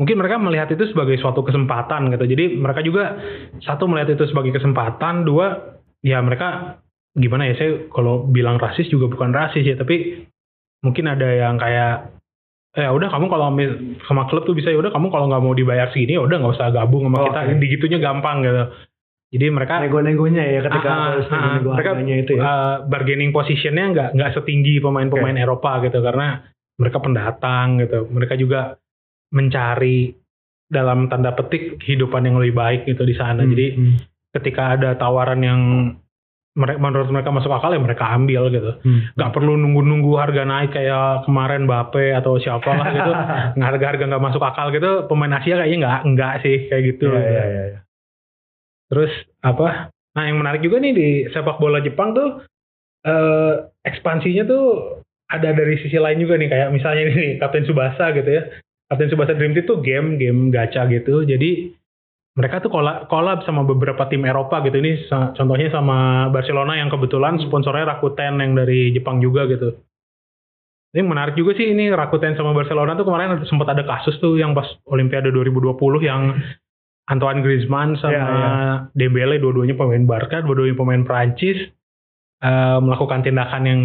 [0.00, 2.24] Mungkin mereka melihat itu sebagai suatu kesempatan gitu.
[2.24, 3.14] Jadi mereka juga
[3.62, 6.80] satu melihat itu sebagai kesempatan, dua ya mereka
[7.14, 7.54] gimana ya?
[7.60, 10.26] Saya kalau bilang rasis juga bukan rasis ya, tapi
[10.82, 12.10] mungkin ada yang kayak
[12.74, 13.54] eh udah kamu kalau
[14.10, 16.54] sama klub tuh bisa ya udah kamu kalau nggak mau dibayar segini ya udah nggak
[16.58, 17.40] usah gabung sama Oh, kita.
[17.46, 17.54] oke.
[17.62, 18.64] Digitunya gampang gitu.
[19.34, 22.42] Jadi mereka Nego-negonya ya ketika harus ah, nego mereka, itu ya.
[22.46, 26.38] uh, bargaining positionnya nggak nggak setinggi pemain-pemain Eropa gitu karena
[26.78, 28.06] mereka pendatang gitu.
[28.06, 28.78] Mereka juga
[29.34, 30.14] mencari
[30.70, 33.42] dalam tanda petik kehidupan yang lebih baik gitu di sana.
[33.42, 33.94] Hmm, jadi hmm,
[34.38, 35.60] ketika ada tawaran yang
[36.54, 38.78] mereka menurut mereka masuk akal ya mereka ambil gitu.
[38.86, 39.10] Hmm.
[39.18, 43.12] nggak perlu nunggu-nunggu harga naik kayak kemarin Bape atau siapa lah gitu
[43.66, 47.10] harga-harga nggak masuk akal gitu pemain Asia kayaknya nggak nggak sih kayak gitu.
[47.10, 47.83] Iya, iya, iya, iya.
[48.94, 49.10] Terus
[49.42, 49.90] apa?
[50.14, 52.46] Nah yang menarik juga nih di sepak bola Jepang tuh
[53.02, 54.64] eh, ekspansinya tuh
[55.26, 58.46] ada dari sisi lain juga nih kayak misalnya ini Kapten Subasa gitu ya.
[58.86, 61.26] Kapten Subasa Dream Team tuh game game gacha gitu.
[61.26, 61.74] Jadi
[62.34, 64.78] mereka tuh collab, collab sama beberapa tim Eropa gitu.
[64.78, 69.74] Ini contohnya sama Barcelona yang kebetulan sponsornya Rakuten yang dari Jepang juga gitu.
[70.94, 74.54] Ini menarik juga sih ini Rakuten sama Barcelona tuh kemarin sempat ada kasus tuh yang
[74.54, 75.74] pas Olimpiade 2020
[76.06, 76.38] yang
[77.04, 78.76] Antoine Griezmann sama yeah, yeah.
[78.96, 81.60] Dembele dua-duanya pemain Barca, dua-duanya pemain Prancis
[82.40, 83.80] uh, melakukan tindakan yang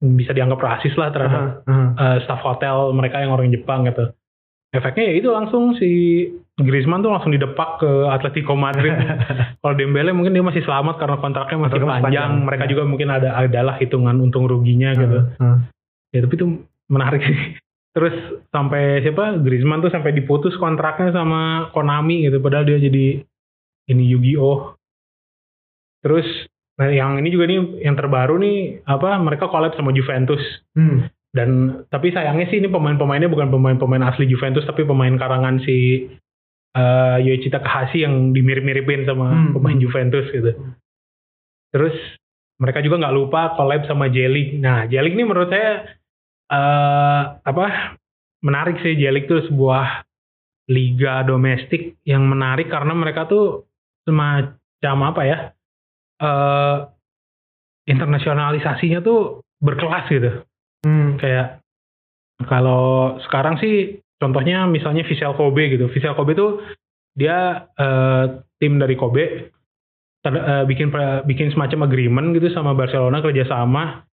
[0.00, 1.88] bisa dianggap rasis lah terhadap uh -huh.
[1.94, 4.10] uh, staff hotel mereka yang orang Jepang gitu.
[4.70, 5.90] Efeknya ya itu langsung si
[6.54, 8.94] Griezmann tuh langsung didepak ke Atletico Madrid.
[9.60, 12.02] Kalau Dembele mungkin dia masih selamat karena kontraknya masih panjang.
[12.06, 12.30] panjang.
[12.46, 12.70] Mereka ya.
[12.70, 15.18] juga mungkin ada adalah hitungan untung ruginya gitu.
[15.38, 15.56] Uh, uh.
[16.14, 16.46] Ya tapi itu
[16.86, 17.38] menarik sih.
[17.90, 18.14] Terus
[18.54, 23.18] sampai siapa Griezmann tuh sampai diputus kontraknya sama Konami gitu padahal dia jadi
[23.90, 24.78] ini Yu-Gi-Oh.
[26.06, 26.26] Terus
[26.80, 30.40] nah yang ini juga nih yang terbaru nih apa mereka collab sama Juventus.
[30.78, 31.10] Hmm.
[31.30, 36.06] Dan tapi sayangnya sih ini pemain-pemainnya bukan pemain-pemain asli Juventus tapi pemain karangan si
[36.74, 39.54] uh, Yoichi Takahashi yang dimirip-miripin sama hmm.
[39.54, 40.54] pemain Juventus gitu.
[41.70, 41.94] Terus
[42.60, 44.58] mereka juga nggak lupa collab sama Jelik.
[44.60, 45.99] Nah, Jelik ini menurut saya
[46.50, 47.96] uh, apa
[48.42, 50.04] menarik sih Jelik tuh sebuah
[50.70, 53.66] liga domestik yang menarik karena mereka tuh
[54.06, 55.38] semacam apa ya?
[56.20, 56.76] Uh,
[57.88, 60.30] internasionalisasinya tuh berkelas gitu.
[60.84, 61.16] Hmm.
[61.16, 61.64] Kayak
[62.46, 65.88] kalau sekarang sih contohnya misalnya Visual Kobe gitu.
[65.90, 66.48] Visual Kobe itu
[67.16, 68.24] dia uh,
[68.62, 69.50] tim dari Kobe
[70.22, 70.92] ter, uh, bikin
[71.26, 74.06] bikin semacam agreement gitu sama Barcelona kerjasama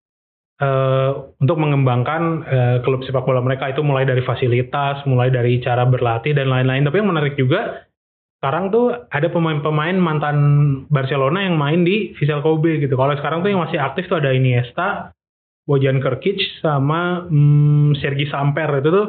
[0.61, 5.83] uh, untuk mengembangkan uh, klub sepak bola mereka itu mulai dari fasilitas, mulai dari cara
[5.83, 6.85] berlatih dan lain-lain.
[6.87, 7.87] Tapi yang menarik juga
[8.39, 10.37] sekarang tuh ada pemain-pemain mantan
[10.93, 12.93] Barcelona yang main di Visual Kobe gitu.
[12.93, 15.17] Kalau sekarang tuh yang masih aktif tuh ada Iniesta,
[15.65, 19.07] Bojan Krkic sama hmm, Sergi Samper itu tuh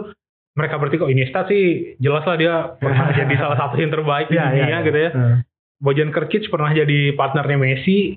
[0.57, 4.41] mereka berarti kok Iniesta sih jelas lah dia pernah jadi salah satu yang terbaik di
[4.41, 5.11] yeah, dunia yeah, gitu ya.
[5.13, 5.39] Uh.
[5.77, 8.17] Bojan Krkic pernah jadi partnernya Messi.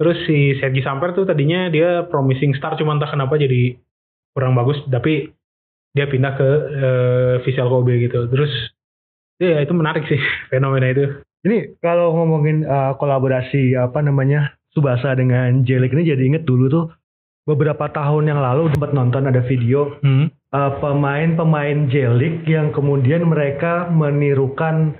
[0.00, 3.76] Terus si Sergi Samper tuh tadinya dia promising star cuma entah kenapa jadi
[4.32, 5.28] kurang bagus tapi
[5.92, 8.24] dia pindah ke uh, Visual Kobe gitu.
[8.32, 8.52] Terus
[9.36, 10.16] ya itu menarik sih
[10.52, 11.20] fenomena itu.
[11.44, 16.84] Ini kalau ngomongin uh, kolaborasi apa namanya Subasa dengan Jelik ini jadi inget dulu tuh
[17.48, 20.30] beberapa tahun yang lalu sempat nonton ada video hmm.
[20.54, 24.94] uh, pemain-pemain jelik yang kemudian mereka menirukan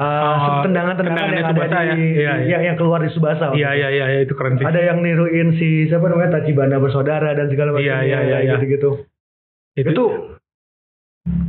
[0.00, 1.94] uh, oh, tendangan-tendangan yang ada di ya?
[1.94, 2.58] Iya, iya.
[2.72, 3.52] yang keluar di Subasa.
[3.52, 4.64] Iya iya iya itu keren sih.
[4.64, 8.52] Ada yang niruin si siapa namanya Tachibana bersaudara dan segala macam iya, iya, iya, iya.
[8.56, 9.04] gitu-gitu.
[9.76, 10.04] Itu, itu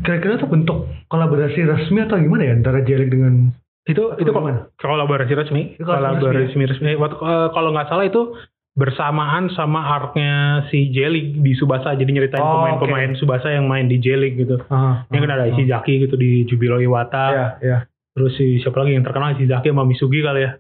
[0.04, 3.56] kira-kira itu bentuk kolaborasi resmi atau gimana ya antara Jelik dengan
[3.88, 4.70] itu itu gimana?
[4.78, 6.92] kolaborasi resmi kolaborasi resmi, resmi.
[7.00, 8.36] Waktu, uh, kalau nggak salah itu
[8.72, 13.20] bersamaan sama arc-nya si Jelik di Subasa jadi nyeritain oh, pemain-pemain okay.
[13.20, 14.64] Subasa yang main di Jelik gitu.
[14.72, 17.26] Uh, yang kan ada uh, Ishizaki gitu di Jubilo Iwata.
[17.32, 17.82] Yeah, yeah.
[18.12, 20.52] Terus si siapa lagi yang terkenal Ishizaki sama Misugi kali ya.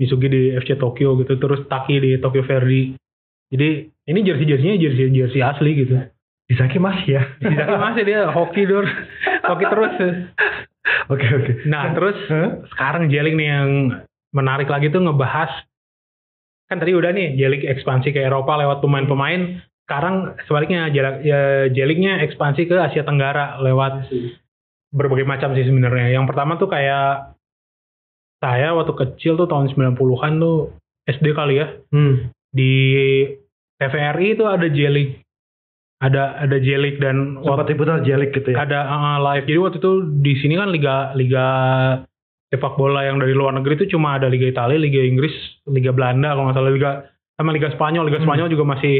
[0.00, 2.96] Misugi di FC Tokyo gitu, terus Taki di Tokyo Verdy.
[3.50, 3.68] Jadi
[4.08, 5.94] ini jersey-jerseynya jersey-jersey asli gitu.
[6.48, 7.22] Ishizaki masih ya.
[7.42, 8.86] Ishizaki masih dia hoki dur.
[9.46, 9.92] hoki terus.
[11.10, 11.44] Oke okay, oke.
[11.44, 11.54] Okay.
[11.68, 12.64] Nah, terus huh?
[12.72, 13.70] sekarang Jelik nih yang
[14.30, 15.50] menarik lagi tuh ngebahas
[16.70, 19.58] kan tadi udah nih Jelik ekspansi ke Eropa lewat pemain-pemain
[19.90, 24.06] sekarang sebaliknya ya, Jeliknya ekspansi ke Asia Tenggara lewat
[24.90, 27.34] berbagai macam sih sebenarnya yang pertama tuh kayak
[28.42, 30.74] saya waktu kecil tuh tahun 90-an tuh
[31.06, 32.34] SD kali ya hmm.
[32.50, 32.74] di
[33.78, 35.22] TVRI itu ada Jelik
[36.00, 39.92] ada ada Jelik dan sempat diputar Jelik gitu ya ada uh, live jadi waktu itu
[40.24, 41.46] di sini kan liga liga
[42.50, 45.32] sepak bola yang dari luar negeri itu cuma ada Liga Italia, Liga Inggris,
[45.70, 46.90] Liga Belanda kalau nggak salah Liga
[47.38, 48.04] sama Liga Spanyol.
[48.10, 48.26] Liga hmm.
[48.26, 48.96] Spanyol juga masih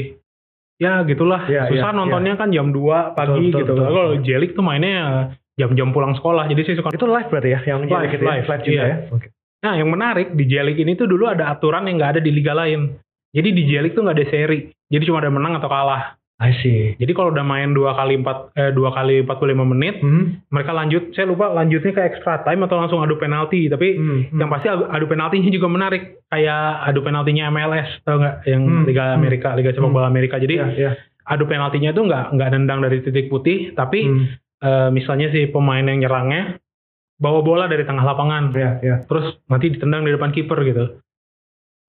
[0.81, 2.41] ya gitulah ya, susah ya, nontonnya ya.
[2.41, 3.73] kan jam 2 pagi betul, gitu.
[3.77, 5.29] Betul, Kalau Jelik tuh mainnya
[5.61, 6.49] jam-jam pulang sekolah.
[6.49, 8.89] Jadi sih suka itu live berarti ya yang live, gitu live, live juga iya.
[8.89, 8.97] ya.
[9.13, 9.31] Okay.
[9.61, 12.57] Nah, yang menarik di Jelik ini tuh dulu ada aturan yang nggak ada di liga
[12.57, 12.97] lain.
[13.37, 14.73] Jadi di Jelik tuh nggak ada seri.
[14.89, 16.17] Jadi cuma ada menang atau kalah.
[16.41, 16.97] I see.
[16.97, 20.49] Jadi kalau udah main dua kali empat eh, dua kali empat puluh lima menit, hmm.
[20.49, 21.13] mereka lanjut.
[21.13, 23.69] Saya lupa lanjutnya ke extra time atau langsung adu penalti.
[23.69, 24.41] Tapi hmm.
[24.41, 26.25] yang pasti adu, adu penaltinya juga menarik.
[26.33, 28.49] Kayak adu penaltinya MLS, tau nggak?
[28.49, 28.85] Yang hmm.
[28.89, 29.19] Liga hmm.
[29.21, 30.15] Amerika, Liga sepak bola hmm.
[30.17, 30.41] Amerika.
[30.41, 30.95] Jadi yeah, yeah.
[31.29, 34.25] adu penaltinya itu nggak nggak nendang dari titik putih, tapi hmm.
[34.65, 36.61] Uh, misalnya si pemain yang nyerangnya
[37.21, 38.99] bawa bola dari tengah lapangan, yeah, yeah.
[39.05, 40.85] terus nanti ditendang di depan kiper gitu.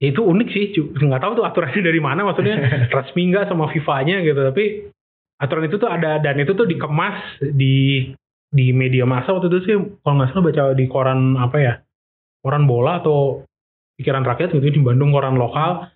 [0.02, 2.58] Itu unik sih nggak tahu tuh aturannya dari mana maksudnya
[2.96, 4.92] resmi nggak sama FIFA-nya gitu tapi
[5.42, 8.12] aturan itu tuh ada dan itu tuh dikemas di
[8.52, 11.74] di media massa waktu itu sih kalau nggak salah baca di koran apa ya
[12.44, 13.42] koran bola atau
[13.98, 15.90] pikiran rakyat gitu di Bandung koran lokal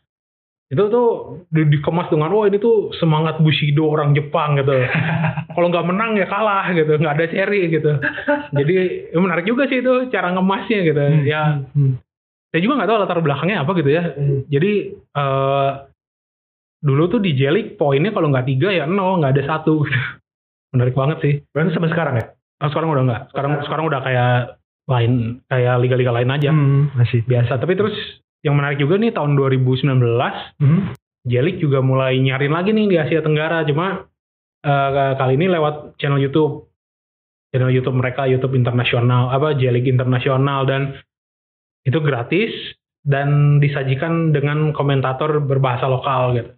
[0.75, 1.07] itu tuh
[1.47, 4.75] di- dikemas dengan wah ini tuh semangat bushido orang Jepang gitu.
[5.55, 6.99] Kalau nggak menang ya kalah gitu.
[6.99, 7.91] Nggak ada seri gitu.
[8.51, 8.75] Jadi
[9.09, 11.03] ya menarik juga sih itu cara ngemasnya gitu.
[11.23, 11.95] Ya Hmm.
[12.51, 14.03] saya juga nggak tahu latar belakangnya apa gitu ya.
[14.45, 15.71] Jadi eh
[16.83, 19.81] dulu tuh di Jelik poinnya kalau nggak tiga ya nol nggak ada satu
[20.75, 21.33] menarik banget sih.
[21.49, 22.25] Berarti sampai sekarang ya?
[22.59, 23.21] Oh, sekarang udah nggak.
[23.31, 23.51] Sekarang.
[23.63, 24.35] sekarang udah kayak
[24.85, 25.11] lain
[25.47, 26.49] kayak liga-liga lain aja.
[26.51, 27.23] Hmm, masih.
[27.23, 27.57] biasa.
[27.57, 27.95] Tapi terus
[28.45, 29.97] yang menarik juga nih tahun 2019
[30.61, 30.93] Hmm.
[31.25, 34.05] Jelik juga mulai nyarin lagi nih di Asia Tenggara cuma
[34.61, 36.69] eh, kali ini lewat channel YouTube
[37.49, 40.93] channel YouTube mereka YouTube internasional apa Jelik internasional dan
[41.81, 42.53] itu gratis
[43.01, 46.51] dan disajikan dengan komentator berbahasa lokal gitu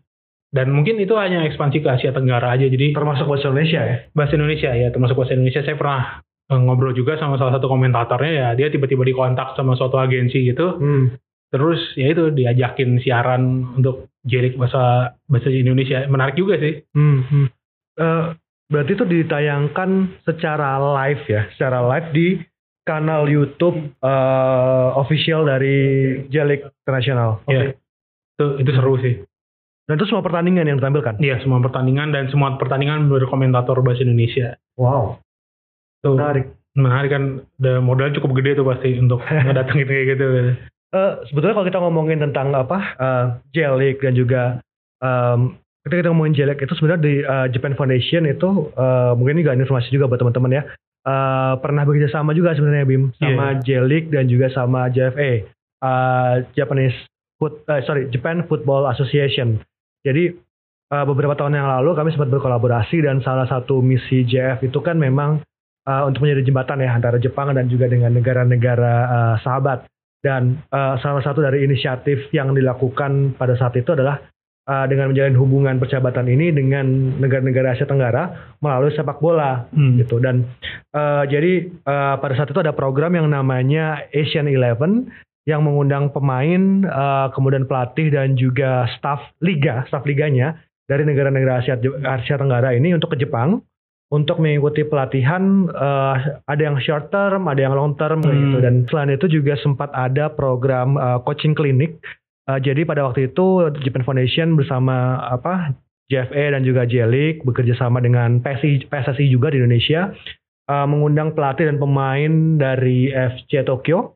[0.52, 3.98] dan mungkin itu hanya ekspansi ke Asia Tenggara aja jadi Termasuk bahasa Indonesia ya?
[4.12, 6.02] bahasa Indonesia ya termasuk bahasa Indonesia saya pernah
[6.52, 10.76] eh, ngobrol juga sama salah satu komentatornya ya dia tiba-tiba dikontak sama suatu agensi gitu
[10.76, 11.16] Hmm.
[11.48, 17.48] Terus ya itu diajakin siaran untuk jelik bahasa bahasa Indonesia menarik juga sih Hmm, hmm.
[17.98, 18.26] Eh,
[18.68, 19.90] berarti itu ditayangkan
[20.22, 22.28] secara live ya, secara live di
[22.84, 25.76] kanal YouTube eh, official dari
[26.28, 27.42] Jelik Internasional.
[27.42, 27.52] Oke.
[27.52, 27.64] Iya.
[28.34, 29.16] itu itu seru sih
[29.84, 31.18] Dan itu semua pertandingan yang ditampilkan.
[31.18, 35.18] iya semua pertandingan dan semua pertandingan berkomentator bahasa Indonesia Wow,
[36.00, 36.46] tuh menarik.
[36.76, 37.24] menarik kan
[37.82, 40.28] modal cukup gede tuh pasti untuk ngedatengin kayak gitu
[40.88, 44.64] Eh, sebetulnya kalau kita ngomongin tentang apa eh, Jelik dan juga
[45.04, 49.44] em, ketika kita ngomongin Jelik itu sebenarnya di eh, Japan Foundation itu eh, mungkin ini
[49.44, 50.64] juga informasi juga buat teman-teman ya
[51.04, 53.12] eh, pernah bekerja sama juga sebenarnya Bim.
[53.20, 56.96] Sama Jelik dan juga sama JFA eh, Japanese
[57.36, 59.60] Foot eh, sorry Japan Football Association.
[60.08, 60.40] Jadi
[60.88, 64.96] eh, beberapa tahun yang lalu kami sempat berkolaborasi dan salah satu misi JF itu kan
[64.96, 65.44] memang
[65.84, 69.84] eh, untuk menjadi jembatan ya antara Jepang dan juga dengan negara-negara eh, sahabat
[70.26, 74.18] dan eh, salah satu dari inisiatif yang dilakukan pada saat itu adalah
[74.66, 80.02] eh, dengan menjalin hubungan persahabatan ini dengan negara-negara Asia Tenggara melalui sepak bola Hmm.
[80.02, 80.50] gitu dan
[80.94, 85.10] eh, jadi eh, pada saat itu ada program yang namanya Asian Eleven
[85.48, 91.76] yang mengundang pemain eh, kemudian pelatih dan juga staf liga staf liganya dari negara-negara Asia
[92.04, 93.62] Asia Tenggara ini untuk ke Jepang
[94.08, 96.16] untuk mengikuti pelatihan eh,
[96.48, 98.44] ada yang short term, ada yang long term kayak Hmm.
[98.48, 102.00] gitu dan selain itu juga sempat ada program eh, coaching klinik.
[102.48, 105.76] Eh, jadi pada waktu itu Japan Foundation bersama apa
[106.08, 110.16] JFA dan juga Jelik bekerja sama dengan PSI, PSSI juga di Indonesia
[110.72, 114.16] eh, mengundang pelatih dan pemain dari FC Tokyo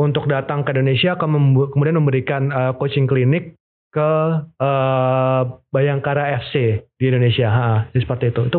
[0.00, 1.26] untuk datang ke Indonesia ke
[1.68, 3.60] kemudian memberikan eh, coaching klinik
[3.92, 4.10] ke
[4.56, 7.52] eh, Bayangkara FC di Indonesia.
[7.52, 8.48] Ha, jadi seperti itu.
[8.48, 8.58] Itu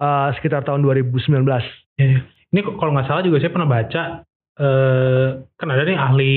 [0.00, 1.44] eh, sekitar tahun 2019.
[2.50, 4.02] Ini kok- kalau nggak salah juga saya pernah baca
[4.56, 6.34] eh kan ada nih ahli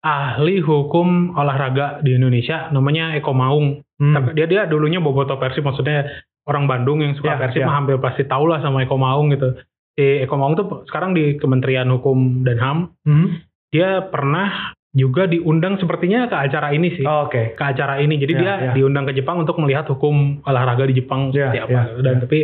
[0.00, 3.80] ahli hukum olahraga di Indonesia namanya Eko Maung.
[3.96, 4.14] Hmm.
[4.14, 6.06] Tapi dia dia dulunya boboto Persib maksudnya
[6.42, 7.66] orang Bandung yang suka Ya, Persib ya.
[7.66, 9.54] mah hampir pasti tahu lah sama Eko Maung gitu.
[9.92, 12.78] Si Eko Maung tuh sekarang di Kementerian Hukum dan HAM.
[13.04, 13.26] Hmm.
[13.70, 14.50] Dia pernah
[14.92, 17.04] juga diundang sepertinya ke acara ini sih.
[17.04, 17.54] Oh, Oke.
[17.54, 18.16] Ke acara ini.
[18.16, 18.72] Jadi Ya, dia ya.
[18.74, 21.72] diundang ke Jepang untuk melihat hukum olahraga di Jepang Ya, seperti apa.
[21.72, 21.82] ya.
[22.02, 22.20] Dan ya.
[22.20, 22.38] tapi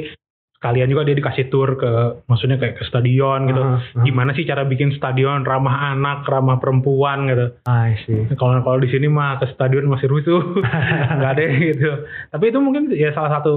[0.58, 1.90] sekalian juga dia dikasih tour ke
[2.26, 3.62] maksudnya kayak ke stadion gitu.
[3.62, 4.02] Aha, aha.
[4.02, 7.54] Gimana sih cara bikin stadion ramah anak, ramah perempuan gitu.
[7.62, 8.26] I see.
[8.34, 10.58] Kalau kalau di sini mah ke stadion masih rusuh,
[11.16, 11.90] nggak ada gitu.
[12.34, 13.54] Tapi itu mungkin ya salah satu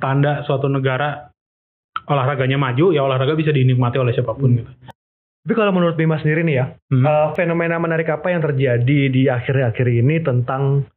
[0.00, 1.28] tanda suatu negara
[2.08, 4.72] olahraganya maju, ya olahraga bisa dinikmati oleh siapa pun gitu.
[5.40, 7.04] Tapi kalau menurut Bima sendiri nih ya, Hmm.
[7.04, 10.88] eh, fenomena menarik apa yang terjadi di akhir-akhir ini tentang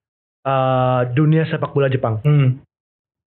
[0.43, 2.19] eh, dunia sepak bola Jepang?
[2.23, 2.60] Hmm.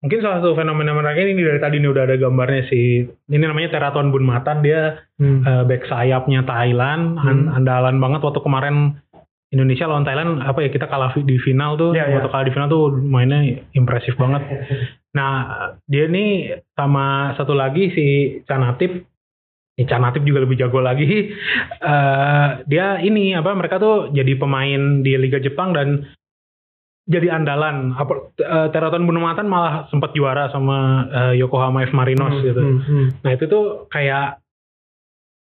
[0.04, 3.08] Mungkin salah satu fenomena menarik ini dari tadi ini udah ada gambarnya sih.
[3.08, 7.56] Ini namanya Teraton Bunmatan, dia eh, back sayapnya Thailand, an- Hmm.
[7.56, 9.00] andalan banget waktu kemarin
[9.48, 12.18] Indonesia lawan Thailand apa ya kita kalah di final tuh, Ya, ya.
[12.18, 13.40] waktu kalah di final tuh mainnya
[13.72, 14.44] impresif banget.
[15.14, 15.32] Nah,
[15.86, 16.30] dia nih
[16.74, 18.06] sama satu lagi si
[18.44, 19.06] Canatip,
[19.78, 21.06] ya Canatip juga lebih jago lagi.
[21.84, 26.08] Eh, dia ini apa mereka tuh jadi pemain di Liga Jepang dan
[27.04, 27.92] jadi andalan.
[27.92, 32.62] Apa eh, Teraton Bunmatan malah sempat juara sama eh, Yokohama F Marinos Hmm, gitu.
[32.62, 33.06] hmm, hmm.
[33.20, 34.40] Nah itu tuh kayak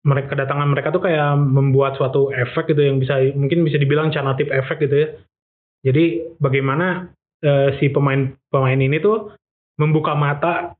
[0.06, 4.48] mereka kedatangan mereka tuh kayak membuat suatu efek gitu yang bisa mungkin bisa dibilang canatip
[4.48, 5.08] efek gitu ya.
[5.88, 7.08] Jadi bagaimana
[7.40, 9.32] eh, si pemain pemain ini tuh
[9.80, 10.76] membuka mata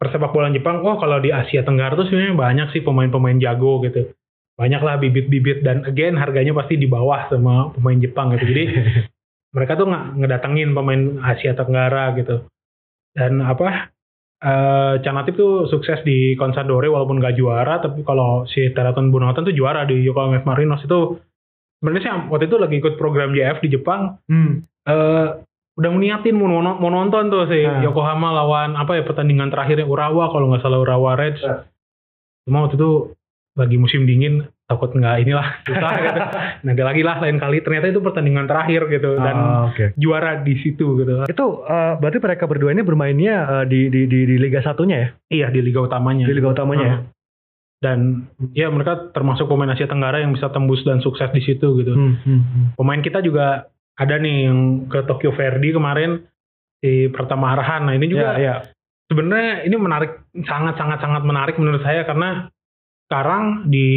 [0.00, 0.82] persepak bola Jepang.
[0.82, 4.10] Oh kalau di Asia Tenggara tuh sebenarnya banyak sih pemain-pemain jago gitu.
[4.58, 8.46] Banyak lah bibit-bibit dan again harganya pasti di bawah sama pemain Jepang gitu.
[8.50, 8.64] Jadi
[9.52, 12.48] mereka tuh nggak ngedatengin pemain Asia Tenggara gitu.
[13.12, 13.92] Dan apa
[14.42, 19.54] eh Canatip tuh sukses di Consadole walaupun gak juara, tapi kalau si Teraton Bunawatan tuh
[19.54, 21.14] juara di Yokohama F Marinos itu
[21.78, 24.18] sebenarnya sih waktu itu lagi ikut program JF di Jepang.
[24.26, 24.66] Hmm.
[24.90, 25.38] uh,
[25.72, 27.80] udah niatin mau, mau nonton tuh si Nah.
[27.86, 31.40] Yokohama lawan apa ya pertandingan terakhirnya Urawa kalau nggak salah Urawa Reds.
[31.40, 31.64] Nah.
[32.44, 33.14] Cuma waktu itu
[33.52, 36.20] lagi musim dingin takut nggak inilah susah gitu.
[36.64, 39.92] Nanti lagi lah lain kali ternyata itu pertandingan terakhir gitu dan Ah, oke.
[39.94, 41.12] juara di situ gitu.
[41.24, 45.08] Itu eh, berarti mereka berdua ini bermainnya eh, di, di di di Liga Satunya ya?
[45.28, 46.24] Iya di liga utamanya.
[46.24, 46.96] Di Liga utamanya ya?
[46.96, 47.10] Heeh.
[47.82, 47.98] Dan
[48.54, 51.92] ya mereka termasuk pemain Asia Tenggara yang bisa tembus dan sukses di situ gitu.
[51.92, 52.66] Hmm, hmm, hmm.
[52.78, 56.22] Pemain kita juga ada nih yang ke Tokyo Verde kemarin
[56.78, 57.84] di Pratama Arhan.
[57.84, 58.54] Nah ini juga Ya, ya.
[59.06, 60.14] sebenarnya ini menarik
[60.46, 62.48] sangat sangat sangat menarik menurut saya karena
[63.12, 63.88] sekarang di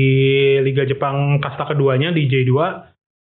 [0.59, 2.51] Liga Jepang kasta keduanya di J2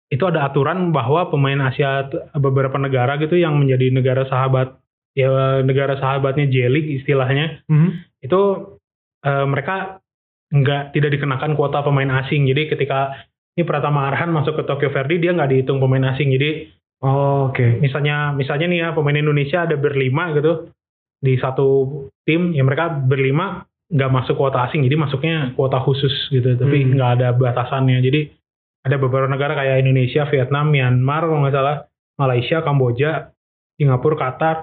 [0.08, 4.80] itu ada aturan bahwa pemain Asia beberapa negara gitu yang menjadi negara sahabat
[5.12, 7.92] ya negara sahabatnya J League istilahnya Hmm.
[8.24, 8.40] itu
[9.20, 10.00] eh, mereka
[10.48, 12.48] nggak tidak dikenakan kuota pemain asing.
[12.48, 13.12] Jadi ketika
[13.52, 16.32] ini Pratama Arhan masuk ke Tokyo Verde dia nggak dihitung pemain asing.
[16.32, 16.72] Jadi
[17.04, 17.76] Oh, Oke.
[17.76, 20.72] misalnya misalnya nih ya pemain Indonesia ada berlima gitu
[21.20, 21.92] di satu
[22.24, 26.98] tim ya mereka berlima nggak masuk kuota asing jadi masuknya kuota khusus gitu tapi Hmm.
[26.98, 28.34] nggak ada batasannya jadi
[28.82, 31.76] ada beberapa negara kayak Indonesia Vietnam Myanmar kalau nggak salah
[32.18, 33.30] Malaysia Kamboja
[33.76, 34.56] Singapura Qatar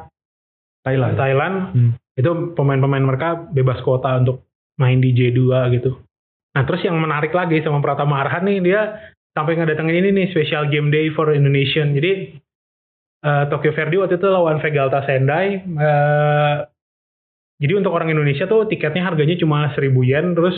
[0.83, 1.15] Thailand.
[1.15, 1.91] Thailand Hmm.
[2.13, 4.43] itu pemain-pemain mereka bebas kuota untuk
[4.75, 5.39] main di J2
[5.71, 5.95] gitu
[6.53, 8.81] nah terus yang menarik lagi sama Pratama Arhan nih dia
[9.33, 12.35] sampai ngedatengin ini nih special game day for Indonesian jadi
[13.23, 16.55] eh, Tokyo Verde waktu itu lawan Vegalta Sendai eh,
[17.61, 20.55] jadi untuk orang Indonesia tuh tiketnya harganya cuma 1000 yen terus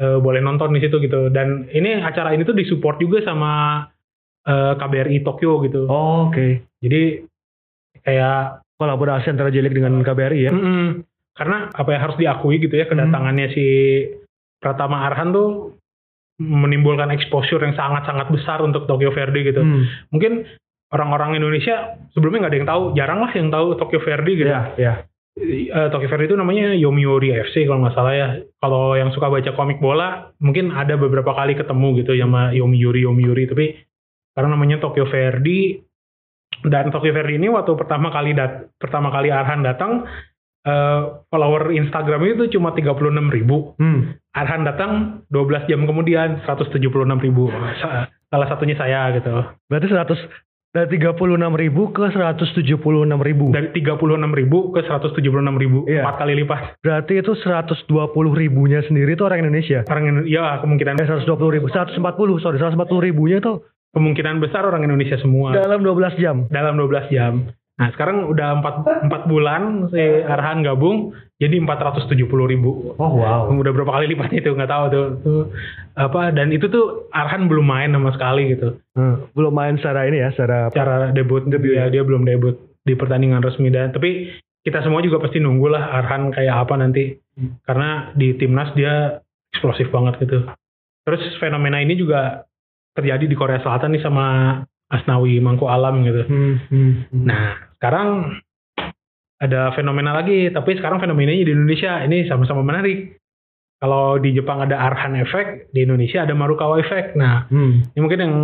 [0.00, 3.84] eh, boleh nonton di situ gitu dan ini acara ini tuh disupport juga sama
[4.44, 6.64] eh, KBRI Tokyo gitu Oh, Oke.
[6.80, 7.24] jadi
[8.04, 10.52] kayak Kolaborasi antara J League dengan KBRI ya?
[10.56, 11.04] Mm-mm.
[11.36, 13.66] Karena apa ya harus diakui gitu ya kedatangannya si
[14.56, 15.76] Pratama Arhan tuh
[16.40, 19.60] menimbulkan exposure yang sangat-sangat besar untuk Tokyo Verde gitu.
[19.60, 19.84] Hmm.
[20.08, 20.48] Mungkin
[20.88, 24.48] orang-orang Indonesia sebelumnya nggak ada yang tahu, jarang lah yang tahu Tokyo Verde gitu.
[24.48, 24.92] Ya, ya.
[25.40, 28.28] Eh, Tokyo Verde itu namanya Yomiuri FC kalau nggak salah ya.
[28.60, 33.08] Kalau yang suka baca komik bola mungkin ada beberapa kali ketemu gitu ya sama Yomiuri
[33.08, 33.66] Yomiuri tapi
[34.36, 35.80] karena namanya Tokyo Verde
[36.60, 40.04] dan Tokyo Verde ini waktu pertama kali dat pertama kali Arhan datang
[40.60, 41.00] eh,
[41.32, 42.92] follower Instagram itu cuma 36
[43.32, 43.72] ribu.
[43.80, 44.20] Hmm.
[44.36, 46.84] Arhan datang 12 jam kemudian 176
[47.24, 47.48] ribu.
[47.80, 49.32] Sa- Salah satunya saya gitu.
[49.66, 50.14] Berarti 100
[50.70, 51.18] dari 36
[51.58, 52.78] ribu ke 176
[53.26, 53.50] ribu.
[53.50, 55.82] Dari 36 ribu ke 176 ribu.
[55.90, 56.06] Iya.
[56.06, 56.78] Empat kali lipat.
[56.78, 57.90] Berarti itu 120
[58.38, 59.82] ribunya sendiri itu orang Indonesia.
[59.90, 63.58] Orang Indo- ya kemungkinan Eh 120 ribu, 140 sorry 140 ribunya itu
[63.90, 66.46] kemungkinan besar orang Indonesia semua dalam 12 jam.
[66.46, 67.50] dalam 12 jam.
[67.80, 72.92] Nah sekarang udah 4, 4 bulan si Arhan gabung jadi 470 ribu.
[73.00, 73.48] Oh wow.
[73.48, 75.42] Udah berapa kali lipatnya itu nggak tahu tuh, tuh
[75.96, 78.76] apa dan itu tuh Arhan belum main sama sekali gitu.
[78.92, 79.32] Hmm.
[79.32, 81.98] Belum main secara ini ya, secara Cara debut, Debut dia, ya.
[81.98, 84.28] dia belum debut di pertandingan resmi dan tapi
[84.60, 87.16] kita semua juga pasti nunggu lah Arhan kayak apa nanti
[87.64, 89.24] karena di timnas dia
[89.56, 90.44] eksplosif banget gitu.
[91.08, 92.44] Terus fenomena ini juga
[92.92, 94.26] terjadi di Korea Selatan nih sama
[94.90, 96.28] Asnawi Mangku Alam gitu.
[96.28, 97.24] Hmm, hmm, hmm.
[97.24, 98.36] Nah, sekarang
[99.40, 103.16] ada fenomena lagi, tapi sekarang fenomenanya di Indonesia ini sama-sama menarik.
[103.80, 107.16] Kalau di Jepang ada Arhan Effect, di Indonesia ada Marukawa Effect.
[107.16, 107.88] Nah, Hmm.
[107.88, 108.34] ini mungkin yang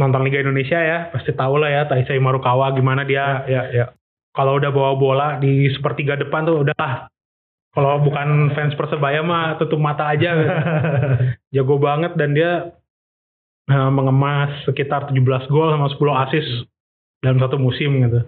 [0.00, 3.84] nonton Liga Indonesia ya, pasti tahu lah ya Taisei Marukawa gimana dia ya, ya.
[4.32, 7.12] kalau udah bawa bola di sepertiga depan tuh udah ah,
[7.76, 10.32] kalau bukan fans Persebaya mah tutup mata aja.
[10.32, 10.48] gitu.
[11.60, 12.72] Jago banget dan dia
[13.68, 15.20] eh, mengemas sekitar 17
[15.52, 16.50] gol sama 10 assist
[17.20, 18.24] dalam satu musim gitu.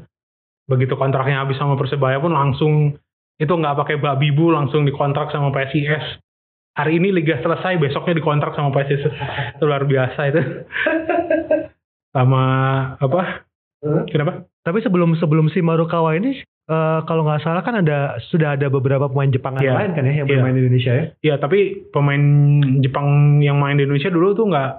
[0.69, 2.95] Begitu kontraknya habis sama Persebaya pun langsung
[3.35, 6.21] itu nggak pakai babi bu langsung dikontrak sama PSIS.
[6.75, 9.03] Hari ini liga selesai, besoknya dikontrak sama PSIS.
[9.57, 10.41] itu luar biasa itu.
[12.15, 12.43] sama
[12.99, 13.45] apa?
[14.11, 14.45] Kenapa?
[14.61, 19.07] Tapi sebelum sebelum si Marukawa ini eh, kalau nggak salah kan ada sudah ada beberapa
[19.07, 19.75] pemain Jepangan Iya.
[19.75, 20.35] lain kan ya yang Iya.
[20.37, 21.05] bermain di Indonesia ya.
[21.25, 21.59] Ya tapi
[21.89, 22.23] pemain
[22.83, 23.07] Jepang
[23.41, 24.71] yang main di Indonesia dulu tuh nggak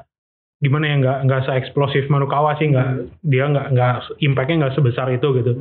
[0.60, 2.88] gimana ya nggak nggak se eksplosif Marukawa sih nggak
[3.24, 5.51] dia nggak nggak impactnya nggak sebesar itu gitu.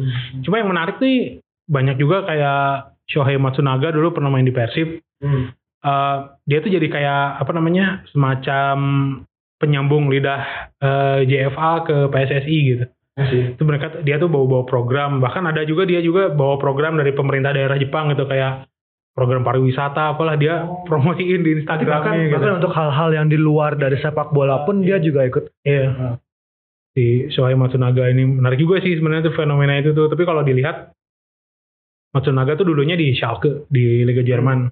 [0.43, 1.39] Cuma yang menarik nih
[1.71, 5.01] banyak juga kayak Shohei Matsunaga dulu pernah main di Persib.
[5.23, 5.55] Hmm.
[5.79, 6.17] Eh,
[6.51, 8.77] dia tuh jadi kayak apa namanya semacam
[9.63, 10.43] penyambung lidah
[10.83, 12.85] eh, JFA ke PSSI gitu.
[13.55, 17.55] Itu mereka dia tuh bawa-bawa program bahkan ada juga dia juga bawa program dari pemerintah
[17.55, 18.67] daerah Jepang gitu kayak
[19.19, 22.35] program pariwisata apalah dia promosiin di Tapi bahkan, Instagramnya gitu.
[22.39, 25.51] bahkan untuk hal-hal yang di luar dari sepak bola pun dia juga ikut.
[25.67, 26.23] Iya.
[26.95, 30.07] Si Shohei Matsunaga ini menarik juga sih sebenarnya tuh fenomena itu tuh.
[30.07, 30.95] Tapi kalau dilihat
[32.15, 34.71] Matsunaga tuh dulunya di Schalke di Liga Jerman.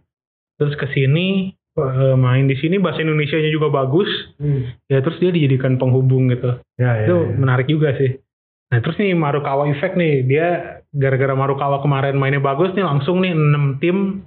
[0.63, 4.09] Terus ke sini eh, main di sini bahasa Indonesianya juga bagus.
[4.87, 6.55] Ya terus dia dijadikan penghubung gitu.
[6.79, 7.35] Ya, ya, itu ya.
[7.35, 8.15] menarik juga sih.
[8.71, 10.47] Nah terus nih Marukawa Effect nih dia
[10.91, 14.27] gara-gara Marukawa kemarin mainnya bagus nih langsung nih 6 tim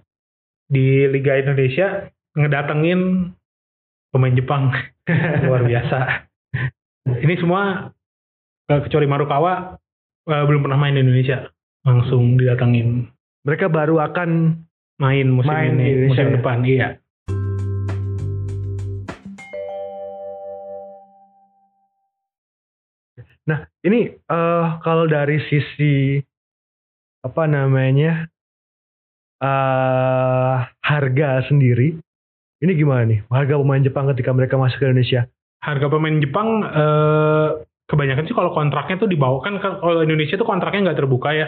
[0.70, 2.06] di Liga Indonesia
[2.38, 3.34] ngedatengin
[4.14, 4.70] pemain Jepang
[5.50, 6.30] luar biasa.
[7.10, 7.90] Ini semua
[8.70, 9.76] eh, kecuali Marukawa
[10.30, 11.50] eh, belum pernah main di Indonesia
[11.82, 13.10] langsung didatengin.
[13.50, 14.62] Mereka baru akan
[15.02, 16.34] main musim main ini Indonesia musim ya?
[16.38, 16.90] depan iya.
[23.50, 26.22] Nah, ini eh kalau dari sisi
[27.26, 28.30] apa namanya
[29.40, 31.96] eh harga sendiri,
[32.60, 33.20] ini gimana nih?
[33.32, 35.26] Harga pemain Jepang ketika mereka masuk ke Indonesia?
[35.64, 37.48] Harga pemain Jepang eh,
[37.88, 41.48] kebanyakan sih kalau kontraknya tuh dibawa kan kalau Indonesia tuh kontraknya nggak terbuka ya.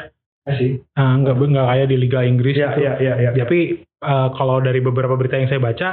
[0.57, 0.81] sih.
[0.97, 2.79] Nah, nggak nggak kayak di Liga Inggris Iya, gitu.
[2.81, 3.31] iya, iya, iya.
[3.45, 5.89] Tapi eh, kalau dari beberapa berita yang saya baca,